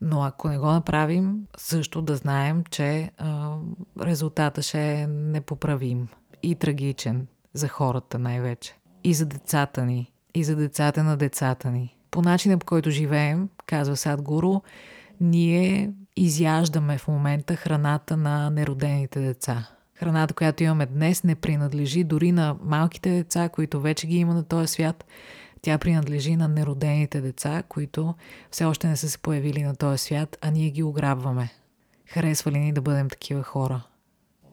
Но 0.00 0.22
ако 0.22 0.48
не 0.48 0.58
го 0.58 0.66
направим, 0.66 1.46
също 1.56 2.02
да 2.02 2.16
знаем, 2.16 2.64
че 2.70 3.10
а, 3.18 3.56
резултата 4.00 4.62
ще 4.62 4.92
е 4.92 5.06
непоправим 5.06 6.08
и 6.42 6.54
трагичен 6.54 7.26
за 7.54 7.68
хората 7.68 8.18
най-вече. 8.18 8.76
И 9.04 9.14
за 9.14 9.26
децата 9.26 9.84
ни, 9.84 10.12
и 10.34 10.44
за 10.44 10.56
децата 10.56 11.04
на 11.04 11.16
децата 11.16 11.70
ни 11.70 11.94
по 12.14 12.22
начина 12.22 12.58
по 12.58 12.66
който 12.66 12.90
живеем, 12.90 13.48
казва 13.66 13.96
Садгуру, 13.96 14.60
ние 15.20 15.92
изяждаме 16.16 16.98
в 16.98 17.08
момента 17.08 17.56
храната 17.56 18.16
на 18.16 18.50
неродените 18.50 19.20
деца. 19.20 19.68
Храната, 19.94 20.34
която 20.34 20.62
имаме 20.62 20.86
днес, 20.86 21.24
не 21.24 21.34
принадлежи 21.34 22.04
дори 22.04 22.32
на 22.32 22.56
малките 22.62 23.10
деца, 23.10 23.48
които 23.48 23.80
вече 23.80 24.06
ги 24.06 24.16
има 24.16 24.34
на 24.34 24.44
този 24.44 24.66
свят. 24.66 25.04
Тя 25.62 25.78
принадлежи 25.78 26.36
на 26.36 26.48
неродените 26.48 27.20
деца, 27.20 27.62
които 27.68 28.14
все 28.50 28.64
още 28.64 28.88
не 28.88 28.96
са 28.96 29.10
се 29.10 29.18
появили 29.18 29.62
на 29.62 29.76
този 29.76 29.98
свят, 29.98 30.38
а 30.40 30.50
ние 30.50 30.70
ги 30.70 30.82
ограбваме. 30.82 31.52
Харесва 32.06 32.52
ли 32.52 32.58
ни 32.58 32.72
да 32.72 32.80
бъдем 32.80 33.08
такива 33.08 33.42
хора? 33.42 33.82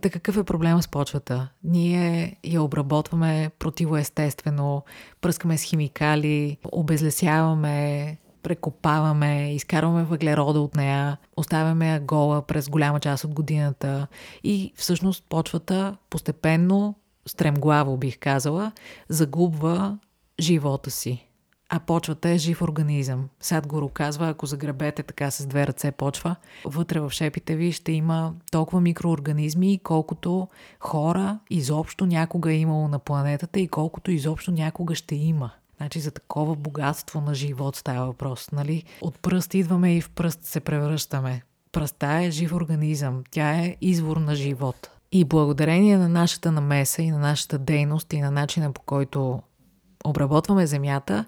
Та 0.01 0.09
какъв 0.09 0.37
е 0.37 0.43
проблема 0.43 0.83
с 0.83 0.87
почвата? 0.87 1.49
Ние 1.63 2.35
я 2.43 2.63
обработваме 2.63 3.51
противоестествено, 3.59 4.83
пръскаме 5.21 5.57
с 5.57 5.63
химикали, 5.63 6.57
обезлесяваме, 6.71 8.17
прекопаваме, 8.43 9.53
изкарваме 9.53 10.03
въглерода 10.03 10.59
от 10.59 10.75
нея, 10.75 11.17
оставяме 11.37 11.89
я 11.89 11.99
гола 11.99 12.41
през 12.41 12.69
голяма 12.69 12.99
част 12.99 13.23
от 13.23 13.33
годината 13.33 14.07
и 14.43 14.73
всъщност 14.75 15.23
почвата 15.29 15.97
постепенно, 16.09 16.95
стремглаво 17.25 17.97
бих 17.97 18.19
казала, 18.19 18.71
загубва 19.09 19.97
живота 20.39 20.91
си 20.91 21.30
а 21.73 21.79
почвата 21.79 22.29
е 22.29 22.37
жив 22.37 22.61
организъм. 22.61 23.29
Сад 23.39 23.67
го 23.67 23.89
казва, 23.89 24.29
ако 24.29 24.45
загребете 24.45 25.03
така 25.03 25.31
с 25.31 25.45
две 25.45 25.67
ръце 25.67 25.91
почва, 25.91 26.35
вътре 26.65 26.99
в 26.99 27.09
шепите 27.09 27.55
ви 27.55 27.71
ще 27.71 27.91
има 27.91 28.33
толкова 28.51 28.81
микроорганизми, 28.81 29.79
колкото 29.83 30.47
хора 30.79 31.39
изобщо 31.49 32.05
някога 32.05 32.51
е 32.51 32.57
имало 32.57 32.87
на 32.87 32.99
планетата 32.99 33.59
и 33.59 33.67
колкото 33.67 34.11
изобщо 34.11 34.51
някога 34.51 34.95
ще 34.95 35.15
има. 35.15 35.51
Значи 35.77 35.99
за 35.99 36.11
такова 36.11 36.55
богатство 36.55 37.21
на 37.21 37.35
живот 37.35 37.75
става 37.75 38.05
въпрос, 38.05 38.51
нали? 38.51 38.83
От 39.01 39.19
пръст 39.19 39.53
идваме 39.53 39.95
и 39.95 40.01
в 40.01 40.09
пръст 40.09 40.43
се 40.43 40.59
превръщаме. 40.59 41.41
Пръста 41.71 42.07
е 42.07 42.31
жив 42.31 42.53
организъм, 42.53 43.23
тя 43.31 43.51
е 43.51 43.75
извор 43.81 44.17
на 44.17 44.35
живот. 44.35 44.91
И 45.11 45.25
благодарение 45.25 45.97
на 45.97 46.09
нашата 46.09 46.51
намеса 46.51 47.01
и 47.01 47.11
на 47.11 47.19
нашата 47.19 47.57
дейност 47.57 48.13
и 48.13 48.21
на 48.21 48.31
начина 48.31 48.71
по 48.71 48.81
който 48.81 49.41
обработваме 50.05 50.67
земята, 50.67 51.25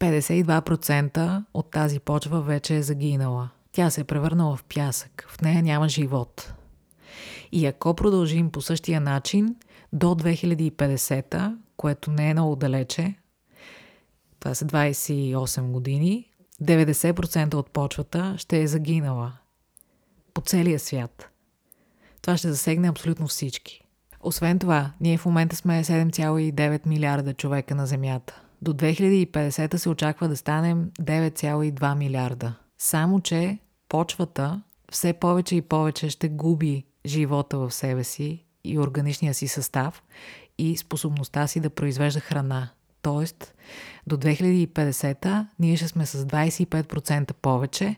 52% 0.00 1.44
от 1.54 1.70
тази 1.70 2.00
почва 2.00 2.40
вече 2.40 2.76
е 2.76 2.82
загинала. 2.82 3.50
Тя 3.72 3.90
се 3.90 4.00
е 4.00 4.04
превърнала 4.04 4.56
в 4.56 4.64
пясък. 4.64 5.26
В 5.28 5.40
нея 5.40 5.62
няма 5.62 5.88
живот. 5.88 6.52
И 7.52 7.66
ако 7.66 7.94
продължим 7.94 8.50
по 8.50 8.60
същия 8.60 9.00
начин, 9.00 9.56
до 9.92 10.06
2050, 10.06 11.56
което 11.76 12.10
не 12.10 12.30
е 12.30 12.34
много 12.34 12.56
далече, 12.56 13.14
това 14.40 14.54
са 14.54 14.64
28 14.64 15.62
години, 15.70 16.30
90% 16.62 17.54
от 17.54 17.70
почвата 17.70 18.34
ще 18.38 18.62
е 18.62 18.66
загинала. 18.66 19.32
По 20.34 20.40
целия 20.40 20.78
свят. 20.78 21.30
Това 22.22 22.36
ще 22.36 22.48
засегне 22.48 22.88
абсолютно 22.88 23.26
всички. 23.26 23.84
Освен 24.20 24.58
това, 24.58 24.92
ние 25.00 25.18
в 25.18 25.26
момента 25.26 25.56
сме 25.56 25.84
7,9 25.84 26.86
милиарда 26.86 27.34
човека 27.34 27.74
на 27.74 27.86
Земята. 27.86 28.42
До 28.62 28.72
2050 28.72 29.76
се 29.76 29.88
очаква 29.88 30.28
да 30.28 30.36
станем 30.36 30.90
9,2 31.00 31.94
милиарда. 31.94 32.54
Само, 32.78 33.20
че 33.20 33.58
почвата 33.88 34.62
все 34.92 35.12
повече 35.12 35.56
и 35.56 35.62
повече 35.62 36.10
ще 36.10 36.28
губи 36.28 36.84
живота 37.06 37.58
в 37.58 37.70
себе 37.70 38.04
си 38.04 38.44
и 38.64 38.78
органичния 38.78 39.34
си 39.34 39.48
състав 39.48 40.02
и 40.58 40.76
способността 40.76 41.46
си 41.46 41.60
да 41.60 41.70
произвежда 41.70 42.20
храна. 42.20 42.68
Тоест, 43.02 43.54
до 44.06 44.16
2050 44.16 45.46
ние 45.58 45.76
ще 45.76 45.88
сме 45.88 46.06
с 46.06 46.24
25% 46.24 47.32
повече, 47.32 47.96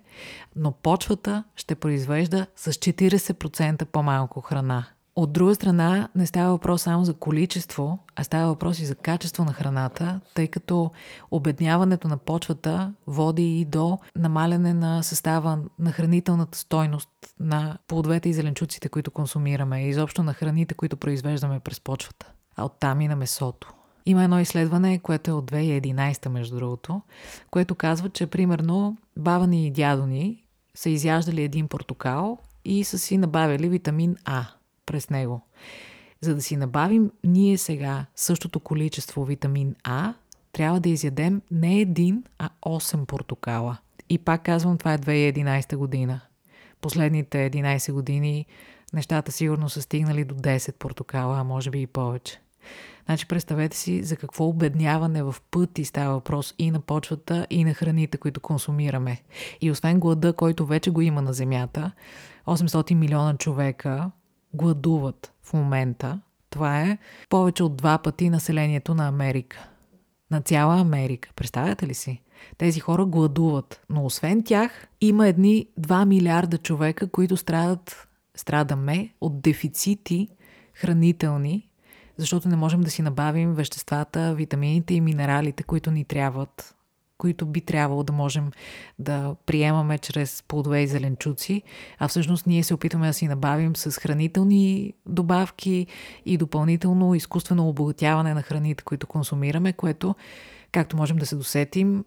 но 0.56 0.72
почвата 0.72 1.44
ще 1.56 1.74
произвежда 1.74 2.46
с 2.56 2.72
40% 2.72 3.84
по-малко 3.84 4.40
храна. 4.40 4.86
От 5.16 5.32
друга 5.32 5.54
страна, 5.54 6.08
не 6.14 6.26
става 6.26 6.50
въпрос 6.50 6.82
само 6.82 7.04
за 7.04 7.14
количество, 7.14 7.98
а 8.16 8.24
става 8.24 8.48
въпрос 8.48 8.78
и 8.78 8.86
за 8.86 8.94
качество 8.94 9.44
на 9.44 9.52
храната, 9.52 10.20
тъй 10.34 10.48
като 10.48 10.90
обедняването 11.30 12.08
на 12.08 12.16
почвата 12.16 12.92
води 13.06 13.60
и 13.60 13.64
до 13.64 13.98
намаляне 14.16 14.74
на 14.74 15.02
състава 15.02 15.58
на 15.78 15.92
хранителната 15.92 16.58
стойност 16.58 17.08
на 17.40 17.78
плодовете 17.88 18.28
и 18.28 18.32
зеленчуците, 18.32 18.88
които 18.88 19.10
консумираме, 19.10 19.84
и 19.84 19.88
изобщо 19.88 20.22
на 20.22 20.34
храните, 20.34 20.74
които 20.74 20.96
произвеждаме 20.96 21.60
през 21.60 21.80
почвата, 21.80 22.32
а 22.56 22.64
оттам 22.64 23.00
и 23.00 23.08
на 23.08 23.16
месото. 23.16 23.72
Има 24.06 24.24
едно 24.24 24.40
изследване, 24.40 24.98
което 24.98 25.30
е 25.30 25.34
от 25.34 25.50
2011, 25.50 26.28
между 26.28 26.56
другото, 26.56 27.02
което 27.50 27.74
казва, 27.74 28.08
че 28.08 28.26
примерно 28.26 28.96
баба 29.16 29.46
ни 29.46 29.66
и 29.66 29.70
дядо 29.70 30.06
ни 30.06 30.44
са 30.74 30.90
изяждали 30.90 31.42
един 31.42 31.68
портокал 31.68 32.38
и 32.64 32.84
са 32.84 32.98
си 32.98 33.18
набавили 33.18 33.68
витамин 33.68 34.16
А– 34.24 34.46
през 34.90 35.10
него. 35.10 35.40
За 36.20 36.34
да 36.34 36.42
си 36.42 36.56
набавим 36.56 37.10
ние 37.24 37.58
сега 37.58 38.06
същото 38.16 38.60
количество 38.60 39.24
витамин 39.24 39.74
А, 39.84 40.14
трябва 40.52 40.80
да 40.80 40.88
изядем 40.88 41.42
не 41.50 41.80
един, 41.80 42.24
а 42.38 42.50
8 42.62 43.04
портокала. 43.04 43.78
И 44.08 44.18
пак 44.18 44.42
казвам, 44.42 44.78
това 44.78 44.92
е 44.92 44.98
2011 44.98 45.76
година. 45.76 46.20
Последните 46.80 47.50
11 47.50 47.92
години 47.92 48.46
нещата 48.92 49.32
сигурно 49.32 49.68
са 49.68 49.82
стигнали 49.82 50.24
до 50.24 50.34
10 50.34 50.74
портокала, 50.74 51.40
а 51.40 51.44
може 51.44 51.70
би 51.70 51.82
и 51.82 51.86
повече. 51.86 52.40
Значи 53.04 53.28
представете 53.28 53.76
си 53.76 54.02
за 54.02 54.16
какво 54.16 54.44
обедняване 54.44 55.22
в 55.22 55.36
пъти 55.50 55.84
става 55.84 56.14
въпрос 56.14 56.54
и 56.58 56.70
на 56.70 56.80
почвата, 56.80 57.46
и 57.50 57.64
на 57.64 57.74
храните, 57.74 58.18
които 58.18 58.40
консумираме. 58.40 59.22
И 59.60 59.70
освен 59.70 60.00
глада, 60.00 60.32
който 60.32 60.66
вече 60.66 60.90
го 60.90 61.00
има 61.00 61.22
на 61.22 61.32
Земята, 61.32 61.92
800 62.46 62.94
милиона 62.94 63.36
човека 63.36 64.10
гладуват 64.54 65.32
в 65.42 65.52
момента. 65.52 66.20
Това 66.50 66.80
е 66.80 66.98
повече 67.28 67.62
от 67.62 67.76
два 67.76 67.98
пъти 67.98 68.30
населението 68.30 68.94
на 68.94 69.08
Америка. 69.08 69.68
На 70.30 70.40
цяла 70.40 70.80
Америка. 70.80 71.30
Представяте 71.36 71.86
ли 71.86 71.94
си? 71.94 72.22
Тези 72.58 72.80
хора 72.80 73.04
гладуват. 73.04 73.80
Но 73.90 74.04
освен 74.04 74.42
тях, 74.44 74.86
има 75.00 75.28
едни 75.28 75.66
2 75.80 76.04
милиарда 76.04 76.58
човека, 76.58 77.10
които 77.10 77.36
страдат, 77.36 78.08
страдаме 78.34 79.14
от 79.20 79.40
дефицити 79.40 80.28
хранителни, 80.74 81.68
защото 82.16 82.48
не 82.48 82.56
можем 82.56 82.80
да 82.80 82.90
си 82.90 83.02
набавим 83.02 83.54
веществата, 83.54 84.34
витамините 84.34 84.94
и 84.94 85.00
минералите, 85.00 85.62
които 85.62 85.90
ни 85.90 86.04
трябват 86.04 86.74
които 87.20 87.46
би 87.46 87.60
трябвало 87.60 88.02
да 88.02 88.12
можем 88.12 88.50
да 88.98 89.36
приемаме 89.46 89.98
чрез 89.98 90.42
плодове 90.48 90.82
и 90.82 90.86
зеленчуци, 90.86 91.62
а 91.98 92.08
всъщност 92.08 92.46
ние 92.46 92.62
се 92.62 92.74
опитваме 92.74 93.06
да 93.06 93.12
си 93.12 93.28
набавим 93.28 93.76
с 93.76 94.00
хранителни 94.00 94.92
добавки 95.06 95.86
и 96.26 96.36
допълнително 96.36 97.14
изкуствено 97.14 97.68
обогатяване 97.68 98.34
на 98.34 98.42
храните, 98.42 98.84
които 98.84 99.06
консумираме, 99.06 99.72
което 99.72 100.14
както 100.72 100.96
можем 100.96 101.16
да 101.16 101.26
се 101.26 101.36
досетим, 101.36 102.04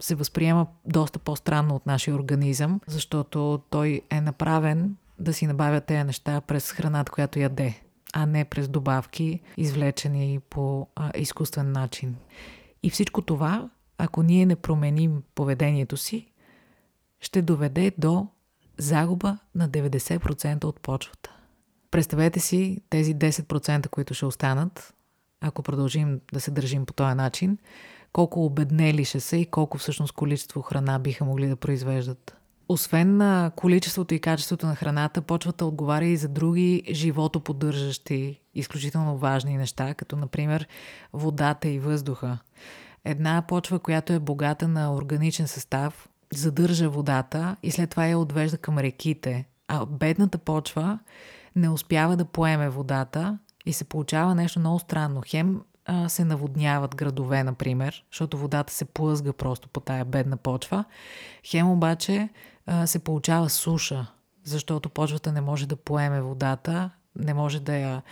се 0.00 0.14
възприема 0.14 0.66
доста 0.86 1.18
по-странно 1.18 1.74
от 1.74 1.86
нашия 1.86 2.14
организъм, 2.14 2.80
защото 2.86 3.60
той 3.70 4.00
е 4.10 4.20
направен 4.20 4.96
да 5.18 5.32
си 5.32 5.46
набавя 5.46 5.80
тези 5.80 6.04
неща 6.04 6.40
през 6.40 6.72
храната, 6.72 7.12
която 7.12 7.38
яде, 7.38 7.80
а 8.12 8.26
не 8.26 8.44
през 8.44 8.68
добавки, 8.68 9.40
извлечени 9.56 10.40
по 10.50 10.86
изкуствен 11.14 11.72
начин. 11.72 12.16
И 12.82 12.90
всичко 12.90 13.22
това 13.22 13.68
ако 13.98 14.22
ние 14.22 14.46
не 14.46 14.56
променим 14.56 15.22
поведението 15.34 15.96
си, 15.96 16.32
ще 17.20 17.42
доведе 17.42 17.92
до 17.98 18.26
загуба 18.78 19.38
на 19.54 19.68
90% 19.68 20.64
от 20.64 20.80
почвата. 20.80 21.36
Представете 21.90 22.40
си 22.40 22.80
тези 22.90 23.14
10%, 23.14 23.88
които 23.88 24.14
ще 24.14 24.26
останат, 24.26 24.94
ако 25.40 25.62
продължим 25.62 26.20
да 26.32 26.40
се 26.40 26.50
държим 26.50 26.86
по 26.86 26.92
този 26.92 27.14
начин, 27.14 27.58
колко 28.12 28.44
обеднели 28.44 29.04
ще 29.04 29.20
са 29.20 29.36
и 29.36 29.46
колко 29.46 29.78
всъщност 29.78 30.12
количество 30.12 30.62
храна 30.62 30.98
биха 30.98 31.24
могли 31.24 31.48
да 31.48 31.56
произвеждат. 31.56 32.36
Освен 32.68 33.16
на 33.16 33.50
количеството 33.56 34.14
и 34.14 34.20
качеството 34.20 34.66
на 34.66 34.74
храната, 34.74 35.22
почвата 35.22 35.66
отговаря 35.66 36.04
и 36.04 36.16
за 36.16 36.28
други 36.28 36.82
животоподдържащи, 36.90 38.40
изключително 38.54 39.18
важни 39.18 39.56
неща, 39.56 39.94
като 39.94 40.16
например 40.16 40.68
водата 41.12 41.68
и 41.68 41.78
въздуха. 41.78 42.38
Една 43.08 43.42
почва, 43.42 43.78
която 43.78 44.12
е 44.12 44.18
богата 44.18 44.68
на 44.68 44.94
органичен 44.94 45.48
състав, 45.48 46.08
задържа 46.32 46.88
водата 46.88 47.56
и 47.62 47.70
след 47.70 47.90
това 47.90 48.06
я 48.06 48.18
отвежда 48.18 48.58
към 48.58 48.78
реките. 48.78 49.48
А 49.68 49.86
бедната 49.86 50.38
почва 50.38 50.98
не 51.56 51.68
успява 51.68 52.16
да 52.16 52.24
поеме 52.24 52.68
водата 52.68 53.38
и 53.66 53.72
се 53.72 53.84
получава 53.84 54.34
нещо 54.34 54.60
много 54.60 54.78
странно. 54.78 55.22
Хем 55.26 55.62
а, 55.84 56.08
се 56.08 56.24
наводняват 56.24 56.96
градове, 56.96 57.44
например, 57.44 58.04
защото 58.12 58.38
водата 58.38 58.72
се 58.72 58.84
плъзга 58.84 59.32
просто 59.32 59.68
по 59.68 59.80
тая 59.80 60.04
бедна 60.04 60.36
почва. 60.36 60.84
Хем 61.44 61.70
обаче 61.70 62.28
а, 62.66 62.86
се 62.86 62.98
получава 62.98 63.50
суша, 63.50 64.06
защото 64.44 64.90
почвата 64.90 65.32
не 65.32 65.40
може 65.40 65.68
да 65.68 65.76
поеме 65.76 66.20
водата, 66.20 66.90
не 67.18 67.34
може 67.34 67.60
да 67.60 67.76
я 67.76 68.02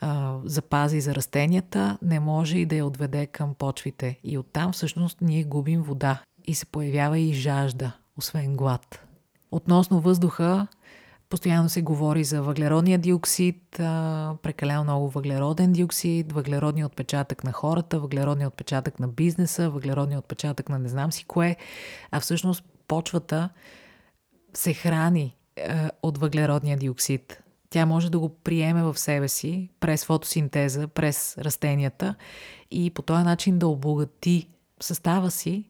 а, 0.00 0.36
запази 0.44 1.00
за 1.00 1.14
растенията, 1.14 1.98
не 2.02 2.20
може 2.20 2.58
и 2.58 2.66
да 2.66 2.76
я 2.76 2.86
отведе 2.86 3.26
към 3.26 3.54
почвите. 3.54 4.18
И 4.24 4.38
оттам 4.38 4.72
всъщност 4.72 5.18
ние 5.20 5.44
губим 5.44 5.82
вода 5.82 6.22
и 6.44 6.54
се 6.54 6.66
появява 6.66 7.18
и 7.18 7.32
жажда, 7.32 7.92
освен 8.16 8.56
глад. 8.56 9.04
Относно 9.50 10.00
въздуха, 10.00 10.66
Постоянно 11.28 11.68
се 11.68 11.82
говори 11.82 12.24
за 12.24 12.42
въглеродния 12.42 12.98
диоксид, 12.98 13.56
прекалено 14.42 14.84
много 14.84 15.08
въглероден 15.08 15.72
диоксид, 15.72 16.32
въглеродния 16.32 16.86
отпечатък 16.86 17.44
на 17.44 17.52
хората, 17.52 17.98
въглеродния 17.98 18.48
отпечатък 18.48 19.00
на 19.00 19.08
бизнеса, 19.08 19.70
въглеродния 19.70 20.18
отпечатък 20.18 20.68
на 20.68 20.78
не 20.78 20.88
знам 20.88 21.12
си 21.12 21.24
кое, 21.24 21.56
а 22.10 22.20
всъщност 22.20 22.64
почвата 22.88 23.48
се 24.54 24.74
храни 24.74 25.36
от 26.02 26.18
въглеродния 26.18 26.76
диоксид. 26.76 27.43
Тя 27.74 27.86
може 27.86 28.10
да 28.10 28.18
го 28.18 28.28
приеме 28.28 28.82
в 28.82 28.98
себе 28.98 29.28
си 29.28 29.68
през 29.80 30.04
фотосинтеза, 30.04 30.88
през 30.88 31.38
растенията 31.38 32.14
и 32.70 32.90
по 32.90 33.02
този 33.02 33.24
начин 33.24 33.58
да 33.58 33.68
обогати 33.68 34.48
състава 34.80 35.30
си 35.30 35.64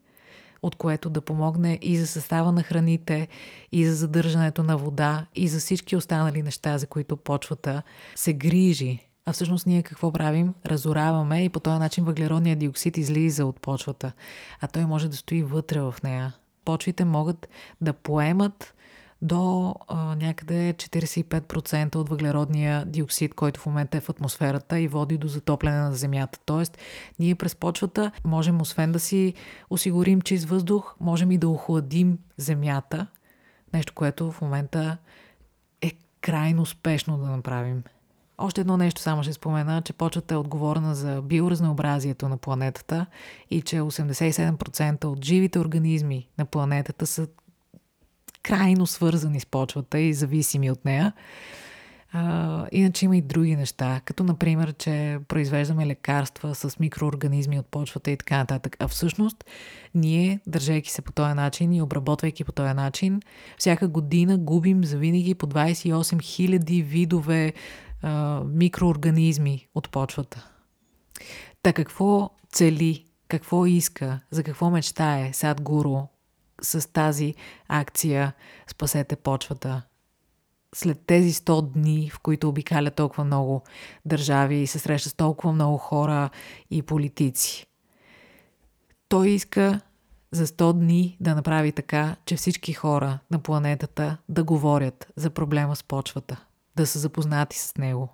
от 0.62 0.76
което 0.76 1.10
да 1.10 1.20
помогне 1.20 1.78
и 1.82 1.96
за 1.96 2.06
състава 2.06 2.52
на 2.52 2.62
храните, 2.62 3.28
и 3.72 3.86
за 3.86 3.94
задържането 3.94 4.62
на 4.62 4.76
вода, 4.76 5.26
и 5.34 5.48
за 5.48 5.58
всички 5.58 5.96
останали 5.96 6.42
неща, 6.42 6.78
за 6.78 6.86
които 6.86 7.16
почвата 7.16 7.82
се 8.14 8.32
грижи. 8.32 9.08
А 9.26 9.32
всъщност 9.32 9.66
ние 9.66 9.82
какво 9.82 10.12
правим? 10.12 10.54
Разораваме 10.66 11.44
и 11.44 11.48
по 11.48 11.60
този 11.60 11.78
начин 11.78 12.04
въглеродният 12.04 12.58
диоксид 12.58 12.96
излиза 12.96 13.46
от 13.46 13.60
почвата, 13.60 14.12
а 14.60 14.66
той 14.66 14.84
може 14.86 15.08
да 15.08 15.16
стои 15.16 15.42
вътре 15.42 15.80
в 15.80 15.94
нея. 16.04 16.34
Почвите 16.64 17.04
могат 17.04 17.48
да 17.80 17.92
поемат 17.92 18.74
до 19.24 19.74
а, 19.88 20.16
някъде 20.16 20.74
45% 20.74 21.96
от 21.96 22.08
въглеродния 22.08 22.84
диоксид, 22.84 23.34
който 23.34 23.60
в 23.60 23.66
момента 23.66 23.96
е 23.96 24.00
в 24.00 24.08
атмосферата 24.08 24.80
и 24.80 24.88
води 24.88 25.18
до 25.18 25.28
затопляне 25.28 25.78
на 25.78 25.94
Земята. 25.94 26.38
Тоест, 26.46 26.78
ние 27.18 27.34
през 27.34 27.56
почвата 27.56 28.10
можем, 28.24 28.60
освен 28.60 28.92
да 28.92 29.00
си 29.00 29.34
осигурим 29.70 30.20
чист 30.22 30.44
въздух, 30.44 30.96
можем 31.00 31.30
и 31.30 31.38
да 31.38 31.48
охладим 31.48 32.18
Земята, 32.36 33.06
нещо, 33.72 33.92
което 33.94 34.32
в 34.32 34.40
момента 34.40 34.96
е 35.80 35.92
крайно 36.20 36.62
успешно 36.62 37.18
да 37.18 37.26
направим. 37.26 37.82
Още 38.38 38.60
едно 38.60 38.76
нещо 38.76 39.00
само 39.00 39.22
ще 39.22 39.32
спомена, 39.32 39.82
че 39.82 39.92
почвата 39.92 40.34
е 40.34 40.38
отговорна 40.38 40.94
за 40.94 41.22
биоразнообразието 41.22 42.28
на 42.28 42.36
планетата 42.36 43.06
и 43.50 43.62
че 43.62 43.80
87% 43.80 45.04
от 45.04 45.24
живите 45.24 45.58
организми 45.58 46.28
на 46.38 46.44
планетата 46.44 47.06
са 47.06 47.26
крайно 48.44 48.86
свързани 48.86 49.40
с 49.40 49.46
почвата 49.46 49.98
и 49.98 50.14
зависими 50.14 50.70
от 50.70 50.84
нея. 50.84 51.12
А, 52.12 52.66
иначе 52.72 53.04
има 53.04 53.16
и 53.16 53.22
други 53.22 53.56
неща, 53.56 54.00
като 54.04 54.24
например, 54.24 54.72
че 54.72 55.18
произвеждаме 55.28 55.86
лекарства 55.86 56.54
с 56.54 56.78
микроорганизми 56.78 57.58
от 57.58 57.66
почвата 57.66 58.10
и 58.10 58.16
така 58.16 58.36
нататък. 58.36 58.76
А 58.78 58.88
всъщност, 58.88 59.44
ние, 59.94 60.40
държейки 60.46 60.90
се 60.90 61.02
по 61.02 61.12
този 61.12 61.34
начин 61.34 61.72
и 61.72 61.82
обработвайки 61.82 62.44
по 62.44 62.52
този 62.52 62.74
начин, 62.74 63.20
всяка 63.58 63.88
година 63.88 64.38
губим 64.38 64.84
за 64.84 64.98
винаги 64.98 65.34
по 65.34 65.46
28 65.46 65.92
000 65.94 66.84
видове 66.84 67.52
а, 68.02 68.42
микроорганизми 68.44 69.66
от 69.74 69.90
почвата. 69.90 70.48
Та 71.62 71.72
какво 71.72 72.30
цели, 72.52 73.04
какво 73.28 73.66
иска, 73.66 74.20
за 74.30 74.42
какво 74.42 74.70
мечтае 74.70 75.32
Сад 75.32 75.60
Гуру 75.60 76.13
с 76.64 76.92
тази 76.92 77.34
акция 77.68 78.32
Спасете 78.66 79.16
почвата. 79.16 79.82
След 80.74 81.00
тези 81.06 81.32
100 81.32 81.72
дни, 81.72 82.10
в 82.10 82.18
които 82.18 82.48
обикаля 82.48 82.90
толкова 82.90 83.24
много 83.24 83.62
държави 84.04 84.56
и 84.56 84.66
се 84.66 84.78
среща 84.78 85.08
с 85.08 85.14
толкова 85.14 85.52
много 85.52 85.78
хора 85.78 86.30
и 86.70 86.82
политици. 86.82 87.66
Той 89.08 89.28
иска 89.28 89.80
за 90.32 90.46
100 90.46 90.72
дни 90.72 91.16
да 91.20 91.34
направи 91.34 91.72
така, 91.72 92.16
че 92.26 92.36
всички 92.36 92.72
хора 92.72 93.18
на 93.30 93.38
планетата 93.38 94.16
да 94.28 94.44
говорят 94.44 95.06
за 95.16 95.30
проблема 95.30 95.76
с 95.76 95.82
почвата, 95.82 96.44
да 96.76 96.86
са 96.86 96.98
запознати 96.98 97.58
с 97.58 97.76
него 97.76 98.08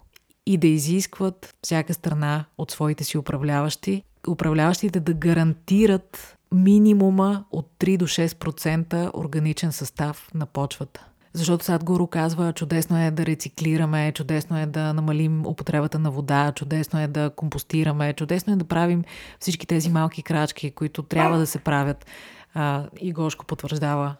и 0.46 0.56
да 0.56 0.66
изискват 0.66 1.54
всяка 1.62 1.94
страна 1.94 2.44
от 2.58 2.70
своите 2.70 3.04
си 3.04 3.18
управляващи, 3.18 4.02
управляващите 4.28 5.00
да 5.00 5.14
гарантират 5.14 6.36
минимума 6.54 7.44
от 7.50 7.70
3 7.78 7.96
до 7.96 8.06
6% 8.06 9.10
органичен 9.14 9.72
състав 9.72 10.28
на 10.34 10.46
почвата. 10.46 11.06
Защото 11.32 11.64
Садгуру 11.64 12.06
казва, 12.06 12.52
чудесно 12.52 12.98
е 12.98 13.10
да 13.10 13.26
рециклираме, 13.26 14.12
чудесно 14.12 14.58
е 14.58 14.66
да 14.66 14.92
намалим 14.94 15.46
употребата 15.46 15.98
на 15.98 16.10
вода, 16.10 16.52
чудесно 16.52 17.00
е 17.00 17.06
да 17.06 17.30
компостираме, 17.30 18.12
чудесно 18.12 18.52
е 18.52 18.56
да 18.56 18.64
правим 18.64 19.04
всички 19.40 19.66
тези 19.66 19.90
малки 19.90 20.22
крачки, 20.22 20.70
които 20.70 21.02
трябва 21.02 21.38
да 21.38 21.46
се 21.46 21.58
правят. 21.58 22.06
А, 22.54 22.86
и 23.00 23.12
Гошко 23.12 23.44
потвърждава. 23.44 24.16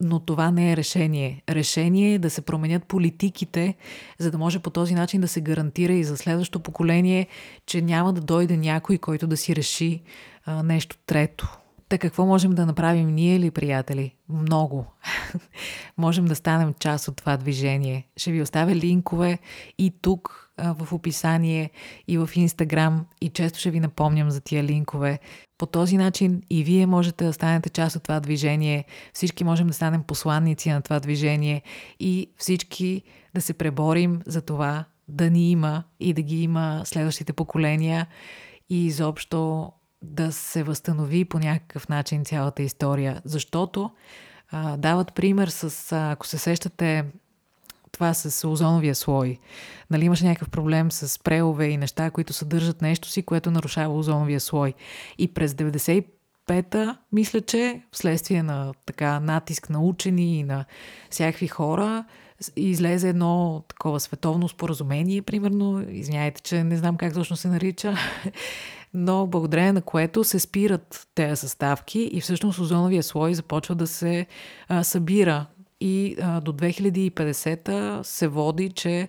Но 0.00 0.20
това 0.26 0.50
не 0.50 0.72
е 0.72 0.76
решение. 0.76 1.42
Решение 1.48 2.14
е 2.14 2.18
да 2.18 2.30
се 2.30 2.42
променят 2.42 2.84
политиките, 2.84 3.74
за 4.18 4.30
да 4.30 4.38
може 4.38 4.58
по 4.58 4.70
този 4.70 4.94
начин 4.94 5.20
да 5.20 5.28
се 5.28 5.40
гарантира 5.40 5.92
и 5.92 6.04
за 6.04 6.16
следващото 6.16 6.60
поколение, 6.60 7.26
че 7.66 7.82
няма 7.82 8.12
да 8.12 8.20
дойде 8.20 8.56
някой, 8.56 8.98
който 8.98 9.26
да 9.26 9.36
си 9.36 9.56
реши 9.56 10.02
а, 10.44 10.62
нещо 10.62 10.96
трето. 11.06 11.58
Та 11.88 11.98
какво 11.98 12.26
можем 12.26 12.52
да 12.52 12.66
направим 12.66 13.08
ние 13.08 13.40
ли, 13.40 13.50
приятели? 13.50 14.14
Много. 14.28 14.86
можем 15.98 16.24
да 16.24 16.34
станем 16.34 16.74
част 16.80 17.08
от 17.08 17.16
това 17.16 17.36
движение. 17.36 18.06
Ще 18.16 18.32
ви 18.32 18.42
оставя 18.42 18.74
линкове 18.74 19.38
и 19.78 19.94
тук 20.02 20.41
в 20.62 20.92
описание, 20.92 21.70
и 22.08 22.18
в 22.18 22.30
Инстаграм, 22.34 23.06
и 23.20 23.28
често 23.28 23.58
ще 23.58 23.70
ви 23.70 23.80
напомням 23.80 24.30
за 24.30 24.40
тия 24.40 24.64
линкове. 24.64 25.18
По 25.58 25.66
този 25.66 25.96
начин 25.96 26.42
и 26.50 26.64
вие 26.64 26.86
можете 26.86 27.24
да 27.24 27.32
станете 27.32 27.70
част 27.70 27.96
от 27.96 28.02
това 28.02 28.20
движение, 28.20 28.84
всички 29.12 29.44
можем 29.44 29.66
да 29.66 29.72
станем 29.72 30.02
посланници 30.02 30.70
на 30.70 30.82
това 30.82 31.00
движение 31.00 31.62
и 32.00 32.30
всички 32.36 33.02
да 33.34 33.40
се 33.40 33.52
преборим 33.52 34.20
за 34.26 34.42
това 34.42 34.84
да 35.08 35.30
ни 35.30 35.50
има 35.50 35.84
и 36.00 36.12
да 36.12 36.22
ги 36.22 36.42
има 36.42 36.82
следващите 36.84 37.32
поколения 37.32 38.06
и 38.70 38.86
изобщо 38.86 39.72
да 40.02 40.32
се 40.32 40.62
възстанови 40.62 41.24
по 41.24 41.38
някакъв 41.38 41.88
начин 41.88 42.24
цялата 42.24 42.62
история. 42.62 43.22
Защото 43.24 43.90
а, 44.50 44.76
дават 44.76 45.14
пример 45.14 45.48
с, 45.48 45.92
а, 45.92 46.10
ако 46.10 46.26
се 46.26 46.38
сещате, 46.38 47.04
това 47.92 48.14
с 48.14 48.48
озоновия 48.48 48.94
слой. 48.94 49.38
Нали, 49.90 50.04
имаше 50.04 50.24
някакъв 50.24 50.50
проблем 50.50 50.92
с 50.92 51.18
прелове 51.18 51.66
и 51.66 51.76
неща, 51.76 52.10
които 52.10 52.32
съдържат 52.32 52.82
нещо 52.82 53.08
си, 53.08 53.22
което 53.22 53.50
нарушава 53.50 53.94
озоновия 53.94 54.40
слой. 54.40 54.74
И 55.18 55.28
през 55.34 55.52
95-та, 55.52 56.98
мисля, 57.12 57.40
че 57.40 57.82
вследствие 57.92 58.42
на 58.42 58.74
така 58.86 59.20
натиск 59.20 59.70
на 59.70 59.80
учени 59.80 60.38
и 60.38 60.44
на 60.44 60.64
всякакви 61.10 61.46
хора, 61.46 62.04
излезе 62.56 63.08
едно 63.08 63.64
такова 63.68 64.00
световно 64.00 64.48
споразумение, 64.48 65.22
примерно, 65.22 65.84
извиняйте, 65.90 66.42
че 66.42 66.64
не 66.64 66.76
знам 66.76 66.96
как 66.96 67.14
точно 67.14 67.36
се 67.36 67.48
нарича, 67.48 67.96
но 68.94 69.26
благодарение 69.26 69.72
на 69.72 69.82
което 69.82 70.24
се 70.24 70.38
спират 70.38 71.06
тези 71.14 71.40
съставки 71.40 72.10
и 72.12 72.20
всъщност 72.20 72.58
озоновия 72.58 73.02
слой 73.02 73.34
започва 73.34 73.74
да 73.74 73.86
се 73.86 74.26
а, 74.68 74.84
събира. 74.84 75.46
И 75.84 76.16
а, 76.22 76.40
до 76.40 76.52
2050 76.52 78.02
се 78.02 78.28
води, 78.28 78.68
че 78.68 79.08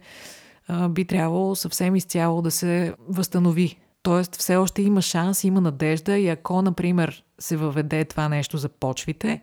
а, 0.67 0.89
би 0.89 1.05
трябвало 1.05 1.55
съвсем 1.55 1.95
изцяло 1.95 2.41
да 2.41 2.51
се 2.51 2.93
възстанови 3.07 3.77
Тоест, 4.03 4.35
все 4.35 4.55
още 4.55 4.81
има 4.81 5.01
шанс, 5.01 5.43
има 5.43 5.61
надежда 5.61 6.17
и 6.17 6.29
ако, 6.29 6.61
например, 6.61 7.23
се 7.39 7.57
въведе 7.57 8.05
това 8.05 8.29
нещо 8.29 8.57
за 8.57 8.69
почвите, 8.69 9.41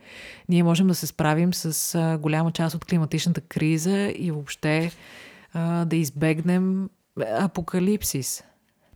ние 0.49 0.62
можем 0.62 0.87
да 0.87 0.95
се 0.95 1.07
справим 1.07 1.55
с 1.55 1.95
а, 1.95 2.19
голяма 2.19 2.53
част 2.53 2.75
от 2.75 2.85
климатичната 2.85 3.40
криза 3.40 4.12
и 4.16 4.31
въобще 4.31 4.90
а, 5.53 5.85
да 5.85 5.97
избегнем 5.97 6.90
апокалипсис. 7.21 8.45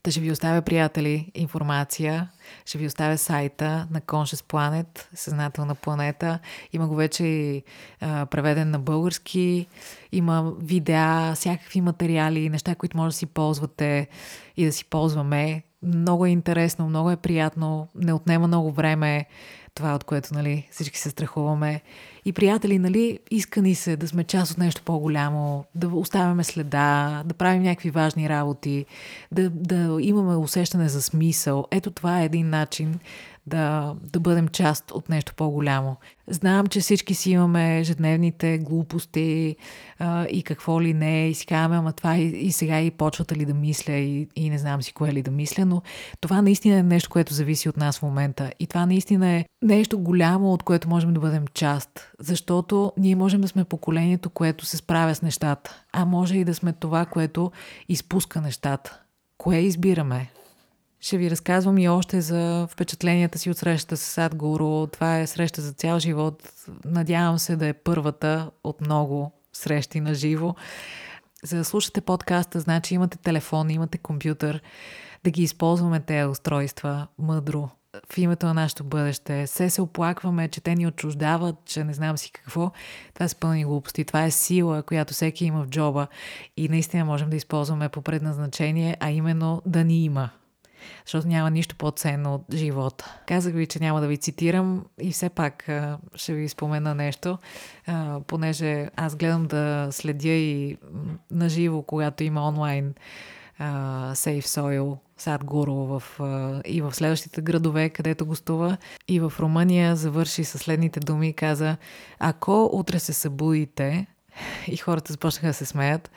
Та 0.04 0.10
ще 0.10 0.20
ви 0.20 0.30
оставя, 0.30 0.62
приятели, 0.62 1.30
информация. 1.34 2.28
Ще 2.64 2.78
ви 2.78 2.86
оставя 2.86 3.18
сайта 3.18 3.88
на 3.90 4.00
Conscious 4.00 4.52
Planet, 4.52 5.06
съзнателна 5.14 5.74
планета. 5.74 6.38
Има 6.72 6.88
го 6.88 6.94
вече 6.94 7.62
а, 8.00 8.26
преведен 8.26 8.70
на 8.70 8.78
български. 8.78 9.66
Има 10.12 10.52
видеа, 10.60 11.32
всякакви 11.34 11.80
материали, 11.80 12.48
неща, 12.48 12.74
които 12.74 12.96
може 12.96 13.12
да 13.14 13.18
си 13.18 13.26
ползвате 13.26 14.08
и 14.56 14.64
да 14.64 14.72
си 14.72 14.84
ползваме. 14.84 15.62
Много 15.82 16.26
е 16.26 16.30
интересно, 16.30 16.88
много 16.88 17.10
е 17.10 17.16
приятно, 17.16 17.88
не 17.94 18.12
отнема 18.12 18.46
много 18.46 18.72
време 18.72 19.26
това, 19.74 19.94
от 19.94 20.04
което 20.04 20.34
нали, 20.34 20.68
всички 20.70 20.98
се 20.98 21.10
страхуваме. 21.10 21.80
И 22.24 22.32
приятели, 22.32 22.78
нали, 22.78 23.18
иска 23.30 23.62
ни 23.62 23.74
се 23.74 23.96
да 23.96 24.08
сме 24.08 24.24
част 24.24 24.52
от 24.52 24.58
нещо 24.58 24.82
по-голямо, 24.84 25.64
да 25.74 25.88
оставяме 25.88 26.44
следа, 26.44 27.22
да 27.26 27.34
правим 27.34 27.62
някакви 27.62 27.90
важни 27.90 28.28
работи, 28.28 28.86
да, 29.32 29.50
да 29.50 29.98
имаме 30.00 30.36
усещане 30.36 30.88
за 30.88 31.02
смисъл. 31.02 31.66
Ето 31.70 31.90
това 31.90 32.20
е 32.20 32.24
един 32.24 32.50
начин 32.50 33.00
да, 33.46 33.94
да 34.12 34.20
бъдем 34.20 34.48
част 34.48 34.90
от 34.90 35.08
нещо 35.08 35.34
по-голямо. 35.36 35.96
Знам, 36.28 36.66
че 36.66 36.80
всички 36.80 37.14
си 37.14 37.30
имаме 37.30 37.78
ежедневните 37.78 38.58
глупости 38.58 39.56
а, 39.98 40.26
и 40.26 40.42
какво 40.42 40.82
ли 40.82 40.94
не, 40.94 41.28
и 41.28 41.34
си 41.34 41.46
казваме, 41.46 41.76
ама 41.76 41.92
това 41.92 42.16
и, 42.16 42.22
и 42.22 42.52
сега 42.52 42.80
и 42.80 42.90
почвата 42.90 43.34
ли 43.34 43.44
да 43.44 43.54
мисля, 43.54 43.92
и, 43.92 44.28
и 44.36 44.50
не 44.50 44.58
знам 44.58 44.82
си 44.82 44.92
кое 44.92 45.12
ли 45.12 45.22
да 45.22 45.30
мисля, 45.30 45.66
но 45.66 45.82
това 46.20 46.42
наистина 46.42 46.76
е 46.76 46.82
нещо, 46.82 47.10
което 47.10 47.34
зависи 47.34 47.68
от 47.68 47.76
нас 47.76 47.98
в 47.98 48.02
момента. 48.02 48.52
И 48.60 48.66
това 48.66 48.86
наистина 48.86 49.28
е 49.28 49.44
нещо 49.62 49.98
голямо, 49.98 50.52
от 50.52 50.62
което 50.62 50.88
можем 50.88 51.14
да 51.14 51.20
бъдем 51.20 51.44
част. 51.54 52.12
Защото 52.20 52.92
ние 52.98 53.16
можем 53.16 53.40
да 53.40 53.48
сме 53.48 53.64
поколението, 53.64 54.30
което 54.30 54.66
се 54.66 54.76
справя 54.76 55.14
с 55.14 55.22
нещата, 55.22 55.82
а 55.92 56.04
може 56.04 56.36
и 56.36 56.44
да 56.44 56.54
сме 56.54 56.72
това, 56.72 57.06
което 57.06 57.52
изпуска 57.88 58.40
нещата. 58.40 59.00
Кое 59.38 59.56
избираме? 59.56 60.30
Ще 61.04 61.18
ви 61.18 61.30
разказвам 61.30 61.78
и 61.78 61.88
още 61.88 62.20
за 62.20 62.66
впечатленията 62.70 63.38
си 63.38 63.50
от 63.50 63.58
срещата 63.58 63.96
с 63.96 64.00
Садгуру. 64.00 64.86
Това 64.86 65.18
е 65.18 65.26
среща 65.26 65.62
за 65.62 65.72
цял 65.72 65.98
живот. 65.98 66.52
Надявам 66.84 67.38
се 67.38 67.56
да 67.56 67.66
е 67.66 67.72
първата 67.72 68.50
от 68.64 68.80
много 68.80 69.32
срещи 69.52 70.00
на 70.00 70.14
живо. 70.14 70.54
За 71.42 71.56
да 71.56 71.64
слушате 71.64 72.00
подкаста, 72.00 72.60
значи 72.60 72.94
имате 72.94 73.18
телефон, 73.18 73.70
имате 73.70 73.98
компютър, 73.98 74.62
да 75.24 75.30
ги 75.30 75.42
използваме 75.42 76.00
тези 76.00 76.28
устройства 76.28 77.06
мъдро 77.18 77.68
в 78.12 78.18
името 78.18 78.46
на 78.46 78.54
нашето 78.54 78.84
бъдеще. 78.84 79.46
Се 79.46 79.70
се 79.70 79.82
оплакваме, 79.82 80.48
че 80.48 80.60
те 80.60 80.74
ни 80.74 80.86
отчуждават, 80.86 81.56
че 81.64 81.84
не 81.84 81.94
знам 81.94 82.18
си 82.18 82.30
какво. 82.32 82.70
Това 83.14 83.28
са 83.28 83.36
пълни 83.36 83.64
глупости. 83.64 84.04
Това 84.04 84.24
е 84.24 84.30
сила, 84.30 84.82
която 84.82 85.14
всеки 85.14 85.44
има 85.44 85.64
в 85.64 85.68
джоба 85.68 86.06
и 86.56 86.68
наистина 86.68 87.04
можем 87.04 87.30
да 87.30 87.36
използваме 87.36 87.88
по 87.88 88.02
предназначение, 88.02 88.96
а 89.00 89.10
именно 89.10 89.62
да 89.66 89.84
ни 89.84 90.04
има 90.04 90.30
защото 91.04 91.28
няма 91.28 91.50
нищо 91.50 91.76
по-ценно 91.76 92.34
от 92.34 92.54
живота. 92.54 93.18
Казах 93.26 93.54
ви, 93.54 93.66
че 93.66 93.80
няма 93.80 94.00
да 94.00 94.06
ви 94.06 94.16
цитирам 94.16 94.84
и 95.00 95.12
все 95.12 95.28
пак 95.28 95.70
ще 96.14 96.34
ви 96.34 96.48
спомена 96.48 96.94
нещо, 96.94 97.38
понеже 98.26 98.88
аз 98.96 99.16
гледам 99.16 99.46
да 99.46 99.88
следя 99.90 100.28
и 100.28 100.76
наживо, 101.30 101.82
когато 101.82 102.24
има 102.24 102.48
онлайн 102.48 102.94
Safe 104.12 104.42
Soil, 104.42 104.96
Сад 105.16 105.44
Гуру 105.44 105.74
в, 105.74 106.02
и 106.64 106.80
в 106.80 106.94
следващите 106.94 107.40
градове, 107.40 107.88
където 107.88 108.26
гостува. 108.26 108.76
И 109.08 109.20
в 109.20 109.32
Румъния 109.40 109.96
завърши 109.96 110.44
със 110.44 110.60
следните 110.60 111.00
думи 111.00 111.28
и 111.28 111.32
каза, 111.32 111.76
ако 112.18 112.70
утре 112.72 112.98
се 112.98 113.12
събудите, 113.12 114.06
и 114.66 114.76
хората 114.76 115.12
започнаха 115.12 115.46
да 115.46 115.54
се 115.54 115.66
смеят. 115.66 116.10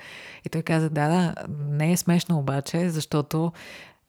И 0.46 0.50
той 0.50 0.62
каза, 0.62 0.90
да, 0.90 1.08
да, 1.08 1.36
не 1.70 1.92
е 1.92 1.98
смешно 1.98 2.40
обаче, 2.40 2.90
защото 2.90 3.52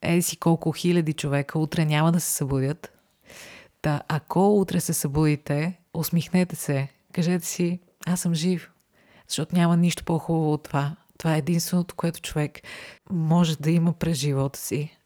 еди 0.02 0.22
си 0.22 0.36
колко 0.36 0.72
хиляди 0.72 1.12
човека 1.12 1.58
утре 1.58 1.84
няма 1.84 2.12
да 2.12 2.20
се 2.20 2.32
събудят. 2.32 2.92
Та, 3.82 4.02
ако 4.08 4.60
утре 4.60 4.80
се 4.80 4.94
събудите, 4.94 5.78
усмихнете 5.94 6.56
се, 6.56 6.88
кажете 7.12 7.46
си, 7.46 7.80
аз 8.06 8.20
съм 8.20 8.34
жив, 8.34 8.70
защото 9.28 9.56
няма 9.56 9.76
нищо 9.76 10.04
по-хубаво 10.04 10.52
от 10.52 10.62
това. 10.62 10.96
Това 11.18 11.34
е 11.34 11.38
единственото, 11.38 11.94
което 11.94 12.20
човек 12.20 12.60
може 13.10 13.58
да 13.58 13.70
има 13.70 13.92
през 13.92 14.18
живота 14.18 14.58
си. 14.58 14.96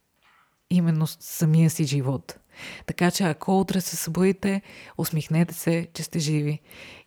Именно 0.71 1.07
самия 1.07 1.71
си 1.71 1.85
живот. 1.85 2.39
Така 2.87 3.11
че 3.11 3.25
ако 3.25 3.61
утре 3.61 3.81
се 3.81 3.97
събудите, 3.97 4.63
усмихнете 4.99 5.55
се, 5.55 5.89
че 5.95 6.03
сте 6.03 6.19
живи. 6.19 6.61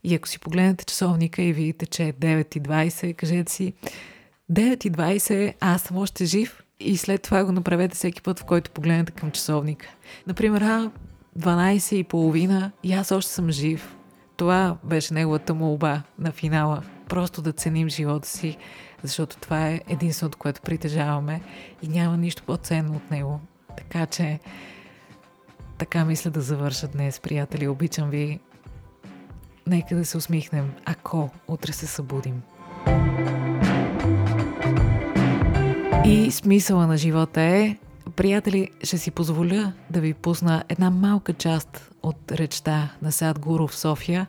И 0.03 0.15
ако 0.15 0.27
си 0.27 0.39
погледнете 0.39 0.85
часовника 0.85 1.41
и 1.41 1.53
видите, 1.53 1.85
че 1.85 2.03
е 2.03 2.13
9.20, 2.13 3.15
кажете 3.15 3.51
си 3.51 3.73
9.20, 4.51 5.53
аз 5.59 5.81
съм 5.81 5.97
още 5.97 6.25
жив 6.25 6.64
и 6.79 6.97
след 6.97 7.21
това 7.21 7.43
го 7.43 7.51
направете 7.51 7.95
всеки 7.95 8.21
път, 8.21 8.39
в 8.39 8.45
който 8.45 8.71
погледнете 8.71 9.11
към 9.11 9.31
часовника. 9.31 9.87
Например, 10.27 10.61
а, 10.61 10.91
12 11.39 11.95
и 11.95 12.03
половина 12.03 12.71
и 12.83 12.93
аз 12.93 13.11
още 13.11 13.31
съм 13.31 13.51
жив. 13.51 13.95
Това 14.37 14.77
беше 14.83 15.13
неговата 15.13 15.53
молба 15.53 16.01
на 16.19 16.31
финала. 16.31 16.83
Просто 17.09 17.41
да 17.41 17.51
ценим 17.51 17.89
живота 17.89 18.27
си, 18.27 18.57
защото 19.03 19.37
това 19.37 19.67
е 19.69 19.81
единственото, 19.87 20.37
което 20.37 20.61
притежаваме 20.61 21.41
и 21.81 21.87
няма 21.87 22.17
нищо 22.17 22.43
по-ценно 22.43 22.95
от 22.95 23.11
него. 23.11 23.39
Така 23.77 24.05
че, 24.05 24.39
така 25.77 26.05
мисля 26.05 26.31
да 26.31 26.41
завърша 26.41 26.87
днес, 26.87 27.19
приятели. 27.19 27.67
Обичам 27.67 28.09
ви. 28.09 28.39
Нека 29.67 29.95
да 29.95 30.05
се 30.05 30.17
усмихнем, 30.17 30.73
ако 30.85 31.29
утре 31.47 31.73
се 31.73 31.87
събудим. 31.87 32.41
И 36.07 36.31
смисъла 36.31 36.87
на 36.87 36.97
живота 36.97 37.41
е, 37.41 37.77
приятели, 38.15 38.69
ще 38.83 38.97
си 38.97 39.11
позволя 39.11 39.73
да 39.89 40.01
ви 40.01 40.13
пусна 40.13 40.63
една 40.69 40.89
малка 40.89 41.33
част 41.33 41.91
от 42.03 42.31
речта 42.31 42.89
на 43.01 43.11
Сад 43.11 43.39
Гуру 43.39 43.67
в 43.67 43.75
София, 43.75 44.27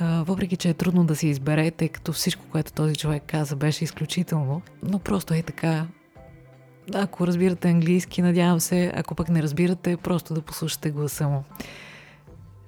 въпреки 0.00 0.56
че 0.56 0.68
е 0.68 0.74
трудно 0.74 1.04
да 1.04 1.16
се 1.16 1.26
избере, 1.26 1.70
тъй 1.70 1.88
като 1.88 2.12
всичко, 2.12 2.42
което 2.50 2.72
този 2.72 2.96
човек 2.96 3.22
каза, 3.26 3.56
беше 3.56 3.84
изключително, 3.84 4.62
но 4.82 4.98
просто 4.98 5.34
е 5.34 5.42
така. 5.42 5.86
Ако 6.94 7.26
разбирате 7.26 7.68
английски, 7.68 8.22
надявам 8.22 8.60
се, 8.60 8.92
ако 8.94 9.14
пък 9.14 9.28
не 9.28 9.42
разбирате, 9.42 9.96
просто 9.96 10.34
да 10.34 10.42
послушате 10.42 10.90
гласа 10.90 11.28
му. 11.28 11.44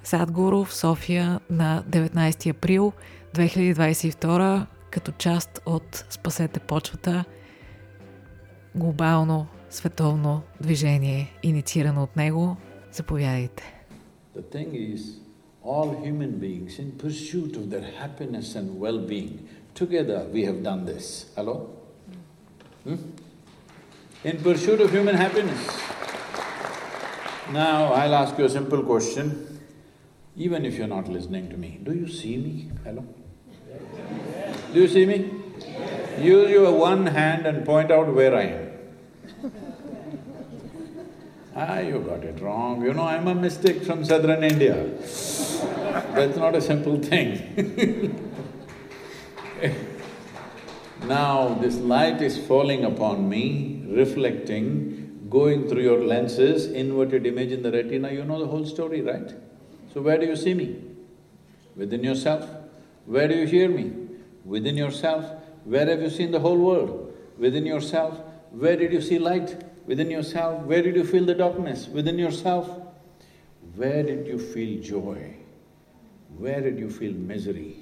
Садгуру 0.05 0.65
в 0.65 0.75
София 0.75 1.41
на 1.51 1.85
19 1.91 2.51
април 2.51 2.93
2022 3.35 4.67
като 4.91 5.13
част 5.13 5.61
от 5.67 6.05
Спасете 6.11 6.61
почвата– 6.61 7.25
глобално 8.76 9.48
световно 9.70 10.42
движение, 10.62 11.34
инициирано 11.44 12.04
от 12.04 12.18
него. 12.18 12.56
Заповядайте. 12.92 13.64
The 14.36 14.56
thing 14.56 14.72
is, 14.74 15.02
all 15.64 15.90
human 16.08 16.40
beings 16.40 16.80
in 16.80 16.92
pursuit 17.04 17.56
of 17.60 17.70
their 17.72 17.88
happiness 18.02 18.56
and 18.56 18.80
well-being, 18.80 19.36
together 19.74 20.20
we 20.34 20.42
have 20.50 20.60
done 20.64 20.86
this. 20.86 21.06
Hello? 21.36 21.56
Hmm? 22.84 23.00
In 24.24 24.38
pursuit 24.48 24.80
of 24.86 24.92
human 24.92 25.16
happiness. 25.16 25.62
Now, 27.52 27.94
I'll 27.94 28.16
ask 28.16 28.38
you 28.38 28.46
a 28.46 28.50
simple 28.50 28.84
question. 28.84 29.26
Even 30.36 30.66
if 30.66 30.78
you're 30.78 30.94
not 30.98 31.08
listening 31.08 31.50
to 31.50 31.58
me, 31.58 31.80
do 31.84 31.94
you 31.94 32.08
see 32.08 32.38
me? 32.38 32.72
Hello? 32.84 33.04
Do 34.74 34.82
you 34.82 34.88
see 34.88 35.06
me? 35.06 35.18
Use 36.19 36.51
your 36.51 36.73
one 36.73 37.07
hand 37.07 37.47
and 37.47 37.65
point 37.65 37.91
out 37.91 38.13
where 38.13 38.35
I 38.35 38.43
am. 38.43 38.69
ah, 41.57 41.79
you 41.79 41.99
got 42.01 42.25
it 42.25 42.41
wrong. 42.41 42.83
You 42.83 42.95
know, 42.95 43.05
I'm 43.05 43.27
a 43.29 43.35
mystic 43.35 43.83
from 43.85 44.05
southern 44.05 44.45
India. 44.45 44.75
That's 46.15 46.37
not 46.37 46.55
a 46.55 46.61
simple 46.61 46.99
thing. 46.99 48.31
now, 51.05 51.55
this 51.55 51.77
light 51.77 52.23
is 52.23 52.39
falling 52.39 52.85
upon 52.85 53.29
me, 53.29 53.85
reflecting, 53.89 55.27
going 55.33 55.69
through 55.69 55.83
your 55.83 56.05
lenses, 56.05 56.67
inverted 56.67 57.27
image 57.27 57.53
in 57.53 57.63
the 57.63 57.73
retina, 57.73 58.13
you 58.13 58.25
know 58.25 58.39
the 58.39 58.47
whole 58.47 58.67
story, 58.67 59.01
right? 59.01 59.33
So 59.93 60.03
where 60.03 60.19
do 60.19 60.27
you 60.27 60.37
see 60.37 60.55
me? 60.55 60.77
Within 61.75 62.05
yourself. 62.05 62.49
Where 63.07 63.29
do 63.29 63.35
you 63.35 63.47
hear 63.47 63.69
me? 63.69 63.93
Within 64.45 64.77
yourself. 64.77 65.25
Where 65.65 65.87
have 65.87 66.03
you 66.03 66.11
seen 66.11 66.31
the 66.31 66.41
whole 66.41 66.59
world? 66.59 67.15
Within 67.39 67.67
yourself. 67.67 68.21
Where 68.51 68.77
did 68.77 68.93
you 68.93 69.01
see 69.01 69.19
light? 69.19 69.65
Within 69.87 70.11
yourself. 70.11 70.63
Where 70.65 70.83
did 70.83 70.97
you 70.97 71.05
feel 71.05 71.25
the 71.25 71.35
darkness? 71.35 71.89
Within 71.89 72.19
yourself. 72.19 72.69
Where 73.77 74.03
did 74.03 74.27
you 74.27 74.39
feel 74.39 74.83
joy? 74.83 75.37
Where 76.37 76.61
did 76.61 76.79
you 76.79 76.91
feel 76.91 77.13
misery? 77.13 77.77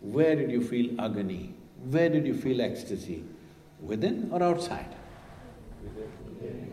Where 0.00 0.34
did 0.34 0.50
you 0.50 0.62
feel 0.62 1.00
agony? 1.00 1.54
Where 1.90 2.08
did 2.08 2.26
you 2.26 2.34
feel 2.34 2.60
ecstasy? 2.60 3.24
Within 3.80 4.28
or 4.32 4.42
outside? 4.42 4.94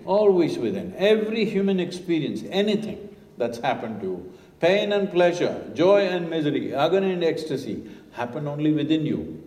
always 0.05 0.57
within. 0.57 0.93
Every 0.97 1.45
human 1.45 1.79
experience, 1.79 2.43
anything 2.49 3.15
that's 3.37 3.59
happened 3.59 4.01
to 4.01 4.07
you, 4.07 4.33
pain 4.59 4.91
and 4.91 5.11
pleasure, 5.11 5.69
joy 5.73 6.07
and 6.07 6.29
misery, 6.29 6.73
agony 6.73 7.13
and 7.13 7.23
ecstasy, 7.23 7.83
happen 8.13 8.47
only 8.47 8.71
within 8.71 9.05
you. 9.05 9.43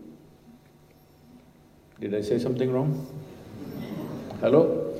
Did 2.00 2.14
I 2.14 2.20
say 2.20 2.38
something 2.38 2.72
wrong? 2.72 3.06
Hello? 4.40 4.92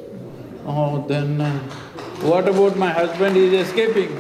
Oh, 0.65 1.05
then 1.09 1.41
uh, 1.41 1.59
what 2.23 2.49
about 2.49 2.77
my 2.77 2.91
husband? 2.91 3.37
He's 3.37 3.53
escaping. 3.53 4.17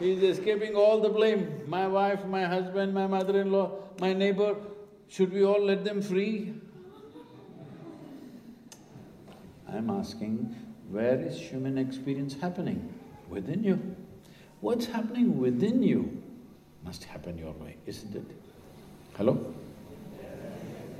He's 0.00 0.22
escaping 0.22 0.74
all 0.74 1.00
the 1.00 1.08
blame. 1.08 1.62
My 1.68 1.86
wife, 1.86 2.24
my 2.24 2.44
husband, 2.44 2.92
my 2.92 3.06
mother-in-law, 3.06 3.70
my 4.00 4.12
neighbor, 4.12 4.56
should 5.08 5.32
we 5.32 5.44
all 5.44 5.62
let 5.64 5.84
them 5.84 6.02
free? 6.02 6.54
I'm 9.68 9.90
asking, 9.90 10.56
where 10.90 11.20
is 11.20 11.38
human 11.38 11.78
experience 11.78 12.34
happening? 12.40 12.92
Within 13.28 13.62
you. 13.62 13.94
What's 14.60 14.86
happening 14.86 15.38
within 15.38 15.82
you 15.82 16.20
must 16.84 17.04
happen 17.04 17.38
your 17.38 17.52
way, 17.52 17.76
isn't 17.86 18.16
it? 18.16 18.24
Hello? 19.16 19.54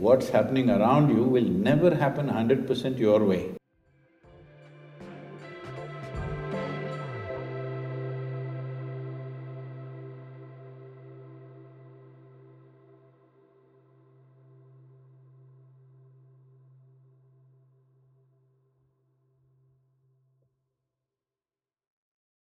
What's 0.00 0.30
happening 0.30 0.70
around 0.70 1.10
you 1.14 1.24
will 1.24 1.44
never 1.44 1.94
happen 1.94 2.28
hundred 2.28 2.66
percent 2.66 2.96
your 2.96 3.22
way. 3.22 3.59